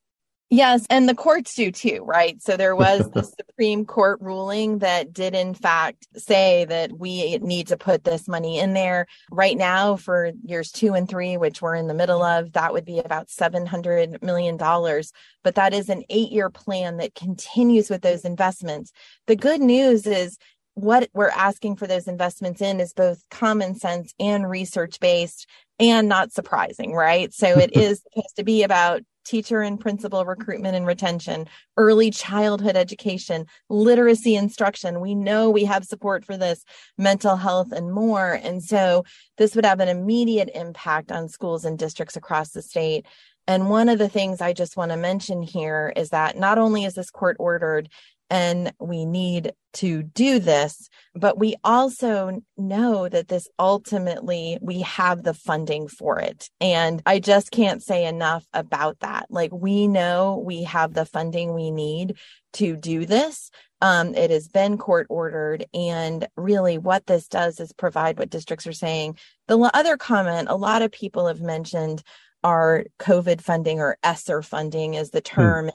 Yes, 0.50 0.86
and 0.90 1.10
the 1.10 1.16
courts 1.16 1.56
do 1.56 1.74
too, 1.74 2.04
right? 2.06 2.42
So 2.42 2.56
there 2.56 2.76
was 2.76 3.10
the 3.12 3.24
Supreme 3.50 3.86
Court 3.86 4.22
ruling 4.22 4.78
that 4.78 5.12
did, 5.12 5.36
in 5.36 5.54
fact, 5.54 6.08
say 6.16 6.64
that 6.66 6.98
we 6.98 7.38
need 7.40 7.68
to 7.68 7.76
put 7.76 8.06
this 8.06 8.30
money 8.30 8.58
in 8.58 8.72
there. 8.72 9.08
Right 9.30 9.58
now, 9.58 9.98
for 9.98 10.32
years 10.46 10.72
two 10.72 10.94
and 10.94 11.10
three, 11.10 11.36
which 11.36 11.62
we're 11.62 11.76
in 11.76 11.88
the 11.88 11.94
middle 11.94 12.24
of, 12.24 12.54
that 12.54 12.72
would 12.72 12.86
be 12.86 13.00
about 13.00 13.28
$700 13.28 14.24
million. 14.24 14.56
But 14.56 15.56
that 15.56 15.74
is 15.74 15.90
an 15.90 16.04
eight 16.10 16.32
year 16.32 16.50
plan 16.50 16.96
that 16.98 17.14
continues 17.14 17.90
with 17.90 18.02
those 18.02 18.24
investments. 18.24 18.94
The 19.26 19.36
good 19.36 19.60
news 19.60 20.08
is 20.08 20.38
what 20.78 21.10
we're 21.12 21.30
asking 21.30 21.76
for 21.76 21.88
those 21.88 22.08
investments 22.08 22.62
in 22.62 22.80
is 22.80 22.94
both 22.94 23.28
common 23.32 23.74
sense 23.74 24.14
and 24.20 24.48
research 24.48 25.00
based 25.00 25.48
and 25.80 26.08
not 26.08 26.32
surprising, 26.32 26.94
right? 26.94 27.34
So 27.34 27.48
it 27.58 27.72
is 27.76 28.04
supposed 28.04 28.36
to 28.36 28.44
be 28.44 28.62
about 28.62 29.02
teacher 29.26 29.62
and 29.62 29.80
principal 29.80 30.24
recruitment 30.24 30.76
and 30.76 30.86
retention, 30.86 31.48
early 31.78 32.12
childhood 32.12 32.78
education, 32.78 33.48
literacy 33.70 34.36
instruction. 34.36 35.02
We 35.02 35.16
know 35.16 35.50
we 35.50 35.66
have 35.66 35.84
support 35.84 36.24
for 36.24 36.38
this, 36.38 36.64
mental 36.96 37.38
health, 37.38 37.72
and 37.72 37.92
more. 37.92 38.34
And 38.34 38.64
so 38.64 39.04
this 39.40 39.56
would 39.56 39.66
have 39.66 39.80
an 39.80 39.90
immediate 39.90 40.52
impact 40.54 41.12
on 41.12 41.28
schools 41.28 41.66
and 41.66 41.80
districts 41.80 42.16
across 42.16 42.52
the 42.52 42.62
state. 42.62 43.08
And 43.48 43.70
one 43.70 43.90
of 43.90 43.98
the 43.98 44.10
things 44.10 44.42
I 44.42 44.54
just 44.54 44.78
want 44.78 44.92
to 44.92 44.98
mention 44.98 45.42
here 45.42 45.92
is 45.96 46.10
that 46.10 46.38
not 46.38 46.60
only 46.60 46.84
is 46.84 46.94
this 46.94 47.10
court 47.10 47.38
ordered, 47.40 47.90
and 48.30 48.74
we 48.80 49.06
need 49.06 49.54
to 49.74 50.04
do 50.04 50.40
this 50.40 50.90
but 51.18 51.40
we 51.40 51.56
also 51.64 52.42
know 52.58 53.10
that 53.10 53.28
this 53.28 53.48
ultimately 53.58 54.58
we 54.62 54.82
have 54.82 55.24
the 55.24 55.34
funding 55.34 55.88
for 55.88 56.20
it. 56.20 56.50
And 56.62 57.02
i 57.06 57.20
just 57.20 57.52
can't 57.52 57.82
say 57.82 58.06
enough 58.06 58.46
about 58.54 59.00
that. 59.00 59.28
Like 59.30 59.52
we 59.52 59.88
know 59.88 60.42
we 60.46 60.64
have 60.64 60.94
the 60.94 61.06
funding 61.06 61.54
we 61.54 61.72
need 61.72 62.18
to 62.54 62.76
do 62.76 63.06
this. 63.06 63.52
Um, 63.82 64.16
it 64.16 64.32
has 64.32 64.48
been 64.48 64.78
court 64.78 65.08
ordered 65.10 65.66
and 65.74 66.28
really 66.36 66.78
what 66.78 67.06
this 67.06 67.28
does 67.28 67.60
is 67.60 67.74
provide 67.74 68.18
what 68.18 68.30
districts 68.30 68.66
are 68.66 68.74
saying. 68.74 69.18
The 69.48 69.58
other 69.74 69.98
comment 69.98 70.50
a 70.50 70.56
lot 70.56 70.82
of 70.82 70.92
people 70.92 71.28
have 71.28 71.42
mentioned 71.42 72.04
our 72.44 72.86
covid 73.00 73.42
funding 73.42 73.80
or 73.80 73.98
ESSER 74.04 74.42
funding 74.44 74.94
is 74.94 75.10
the 75.10 75.20
hmm. 75.20 75.42
term 75.42 75.72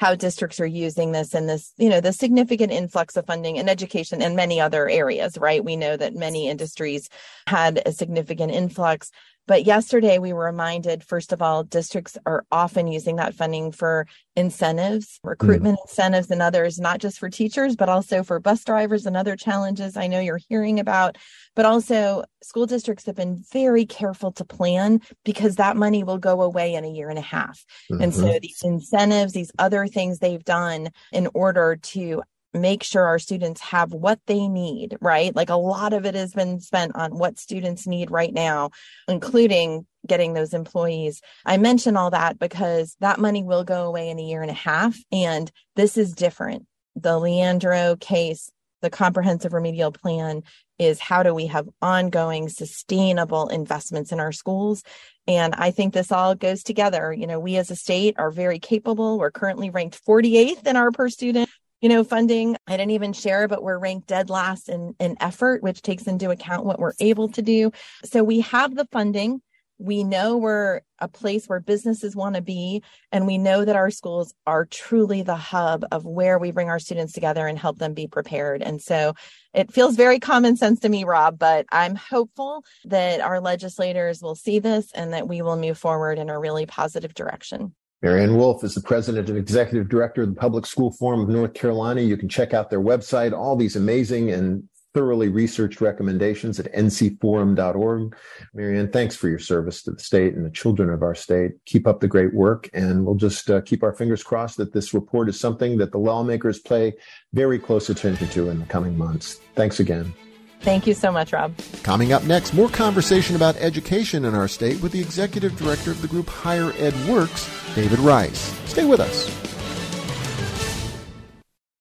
how 0.00 0.14
districts 0.14 0.58
are 0.58 0.66
using 0.66 1.12
this 1.12 1.34
and 1.34 1.46
this, 1.46 1.74
you 1.76 1.90
know, 1.90 2.00
the 2.00 2.10
significant 2.10 2.72
influx 2.72 3.18
of 3.18 3.26
funding 3.26 3.56
in 3.56 3.68
education 3.68 4.22
and 4.22 4.34
many 4.34 4.58
other 4.58 4.88
areas, 4.88 5.36
right? 5.36 5.62
We 5.62 5.76
know 5.76 5.94
that 5.94 6.14
many 6.14 6.48
industries 6.48 7.10
had 7.46 7.82
a 7.84 7.92
significant 7.92 8.50
influx. 8.50 9.10
But 9.50 9.66
yesterday 9.66 10.20
we 10.20 10.32
were 10.32 10.44
reminded, 10.44 11.02
first 11.02 11.32
of 11.32 11.42
all, 11.42 11.64
districts 11.64 12.16
are 12.24 12.44
often 12.52 12.86
using 12.86 13.16
that 13.16 13.34
funding 13.34 13.72
for 13.72 14.06
incentives, 14.36 15.18
recruitment 15.24 15.76
mm. 15.76 15.82
incentives, 15.88 16.30
and 16.30 16.40
others, 16.40 16.78
not 16.78 17.00
just 17.00 17.18
for 17.18 17.28
teachers, 17.28 17.74
but 17.74 17.88
also 17.88 18.22
for 18.22 18.38
bus 18.38 18.62
drivers 18.62 19.06
and 19.06 19.16
other 19.16 19.34
challenges 19.34 19.96
I 19.96 20.06
know 20.06 20.20
you're 20.20 20.38
hearing 20.48 20.78
about. 20.78 21.18
But 21.56 21.64
also, 21.64 22.22
school 22.44 22.66
districts 22.66 23.06
have 23.06 23.16
been 23.16 23.42
very 23.52 23.84
careful 23.86 24.30
to 24.34 24.44
plan 24.44 25.00
because 25.24 25.56
that 25.56 25.76
money 25.76 26.04
will 26.04 26.18
go 26.18 26.42
away 26.42 26.74
in 26.74 26.84
a 26.84 26.88
year 26.88 27.10
and 27.10 27.18
a 27.18 27.20
half. 27.22 27.64
Mm-hmm. 27.90 28.02
And 28.04 28.14
so 28.14 28.26
mm-hmm. 28.26 28.38
these 28.42 28.62
incentives, 28.62 29.32
these 29.32 29.50
other 29.58 29.88
things 29.88 30.20
they've 30.20 30.44
done 30.44 30.90
in 31.10 31.26
order 31.34 31.74
to 31.74 32.22
make 32.52 32.82
sure 32.82 33.04
our 33.04 33.18
students 33.18 33.60
have 33.60 33.92
what 33.92 34.18
they 34.26 34.48
need, 34.48 34.96
right? 35.00 35.34
Like 35.34 35.50
a 35.50 35.54
lot 35.54 35.92
of 35.92 36.04
it 36.04 36.14
has 36.14 36.32
been 36.32 36.60
spent 36.60 36.96
on 36.96 37.16
what 37.16 37.38
students 37.38 37.86
need 37.86 38.10
right 38.10 38.32
now, 38.32 38.70
including 39.08 39.86
getting 40.06 40.32
those 40.32 40.54
employees. 40.54 41.20
I 41.44 41.56
mention 41.58 41.96
all 41.96 42.10
that 42.10 42.38
because 42.38 42.96
that 43.00 43.20
money 43.20 43.44
will 43.44 43.64
go 43.64 43.86
away 43.86 44.08
in 44.08 44.18
a 44.18 44.24
year 44.24 44.42
and 44.42 44.50
a 44.50 44.54
half. 44.54 44.96
And 45.12 45.50
this 45.76 45.96
is 45.96 46.12
different. 46.12 46.66
The 46.96 47.18
Leandro 47.18 47.96
case, 47.96 48.50
the 48.80 48.90
comprehensive 48.90 49.52
remedial 49.52 49.92
plan 49.92 50.42
is 50.78 50.98
how 50.98 51.22
do 51.22 51.34
we 51.34 51.46
have 51.46 51.68
ongoing 51.82 52.48
sustainable 52.48 53.48
investments 53.48 54.12
in 54.12 54.18
our 54.18 54.32
schools 54.32 54.82
and 55.26 55.54
i 55.56 55.70
think 55.70 55.92
this 55.92 56.10
all 56.10 56.34
goes 56.34 56.62
together 56.62 57.12
you 57.12 57.26
know 57.26 57.38
we 57.38 57.56
as 57.56 57.70
a 57.70 57.76
state 57.76 58.14
are 58.18 58.30
very 58.30 58.58
capable 58.58 59.18
we're 59.18 59.30
currently 59.30 59.68
ranked 59.68 60.00
48th 60.06 60.66
in 60.66 60.76
our 60.76 60.90
per 60.90 61.10
student 61.10 61.50
you 61.80 61.88
know, 61.88 62.04
funding. 62.04 62.56
I 62.66 62.76
didn't 62.76 62.92
even 62.92 63.12
share, 63.12 63.48
but 63.48 63.62
we're 63.62 63.78
ranked 63.78 64.08
dead 64.08 64.30
last 64.30 64.68
in, 64.68 64.94
in 65.00 65.16
effort, 65.20 65.62
which 65.62 65.82
takes 65.82 66.06
into 66.06 66.30
account 66.30 66.66
what 66.66 66.78
we're 66.78 66.94
able 67.00 67.28
to 67.30 67.42
do. 67.42 67.72
So 68.04 68.22
we 68.22 68.40
have 68.40 68.74
the 68.74 68.86
funding. 68.92 69.40
We 69.78 70.04
know 70.04 70.36
we're 70.36 70.82
a 70.98 71.08
place 71.08 71.46
where 71.46 71.58
businesses 71.58 72.14
want 72.14 72.34
to 72.34 72.42
be, 72.42 72.82
and 73.12 73.26
we 73.26 73.38
know 73.38 73.64
that 73.64 73.76
our 73.76 73.90
schools 73.90 74.34
are 74.46 74.66
truly 74.66 75.22
the 75.22 75.36
hub 75.36 75.86
of 75.90 76.04
where 76.04 76.38
we 76.38 76.50
bring 76.50 76.68
our 76.68 76.78
students 76.78 77.14
together 77.14 77.46
and 77.46 77.58
help 77.58 77.78
them 77.78 77.94
be 77.94 78.06
prepared. 78.06 78.60
And 78.60 78.82
so 78.82 79.14
it 79.54 79.72
feels 79.72 79.96
very 79.96 80.18
common 80.18 80.58
sense 80.58 80.80
to 80.80 80.90
me, 80.90 81.04
Rob, 81.04 81.38
but 81.38 81.64
I'm 81.72 81.94
hopeful 81.94 82.62
that 82.84 83.22
our 83.22 83.40
legislators 83.40 84.20
will 84.20 84.34
see 84.34 84.58
this 84.58 84.92
and 84.92 85.14
that 85.14 85.26
we 85.26 85.40
will 85.40 85.56
move 85.56 85.78
forward 85.78 86.18
in 86.18 86.28
a 86.28 86.38
really 86.38 86.66
positive 86.66 87.14
direction. 87.14 87.74
Mary 88.02 88.22
Ann 88.22 88.36
Wolf 88.36 88.64
is 88.64 88.74
the 88.74 88.80
president 88.80 89.28
and 89.28 89.36
executive 89.36 89.88
director 89.88 90.22
of 90.22 90.30
the 90.30 90.40
Public 90.40 90.64
School 90.64 90.90
Forum 90.90 91.20
of 91.20 91.28
North 91.28 91.52
Carolina. 91.52 92.00
You 92.00 92.16
can 92.16 92.30
check 92.30 92.54
out 92.54 92.70
their 92.70 92.80
website, 92.80 93.36
all 93.36 93.56
these 93.56 93.76
amazing 93.76 94.30
and 94.30 94.66
thoroughly 94.94 95.28
researched 95.28 95.80
recommendations 95.80 96.58
at 96.58 96.72
ncforum.org. 96.72 98.16
Mary 98.54 98.78
Ann, 98.78 98.90
thanks 98.90 99.14
for 99.14 99.28
your 99.28 99.38
service 99.38 99.82
to 99.82 99.92
the 99.92 100.00
state 100.00 100.34
and 100.34 100.44
the 100.44 100.50
children 100.50 100.90
of 100.90 101.02
our 101.02 101.14
state. 101.14 101.52
Keep 101.66 101.86
up 101.86 102.00
the 102.00 102.08
great 102.08 102.34
work, 102.34 102.70
and 102.72 103.04
we'll 103.04 103.14
just 103.14 103.50
uh, 103.50 103.60
keep 103.60 103.82
our 103.82 103.92
fingers 103.92 104.22
crossed 104.22 104.56
that 104.56 104.72
this 104.72 104.94
report 104.94 105.28
is 105.28 105.38
something 105.38 105.76
that 105.78 105.92
the 105.92 105.98
lawmakers 105.98 106.58
pay 106.58 106.94
very 107.34 107.58
close 107.58 107.90
attention 107.90 108.28
to 108.28 108.48
in 108.48 108.58
the 108.58 108.66
coming 108.66 108.96
months. 108.96 109.40
Thanks 109.54 109.78
again. 109.78 110.12
Thank 110.60 110.86
you 110.86 110.94
so 110.94 111.10
much, 111.10 111.32
Rob. 111.32 111.54
Coming 111.82 112.12
up 112.12 112.24
next, 112.24 112.52
more 112.52 112.68
conversation 112.68 113.34
about 113.34 113.56
education 113.56 114.24
in 114.24 114.34
our 114.34 114.48
state 114.48 114.82
with 114.82 114.92
the 114.92 115.00
executive 115.00 115.56
director 115.56 115.90
of 115.90 116.02
the 116.02 116.08
group 116.08 116.28
Higher 116.28 116.72
Ed 116.76 116.94
Works, 117.08 117.48
David 117.74 117.98
Rice. 117.98 118.52
Stay 118.66 118.84
with 118.84 119.00
us. 119.00 119.49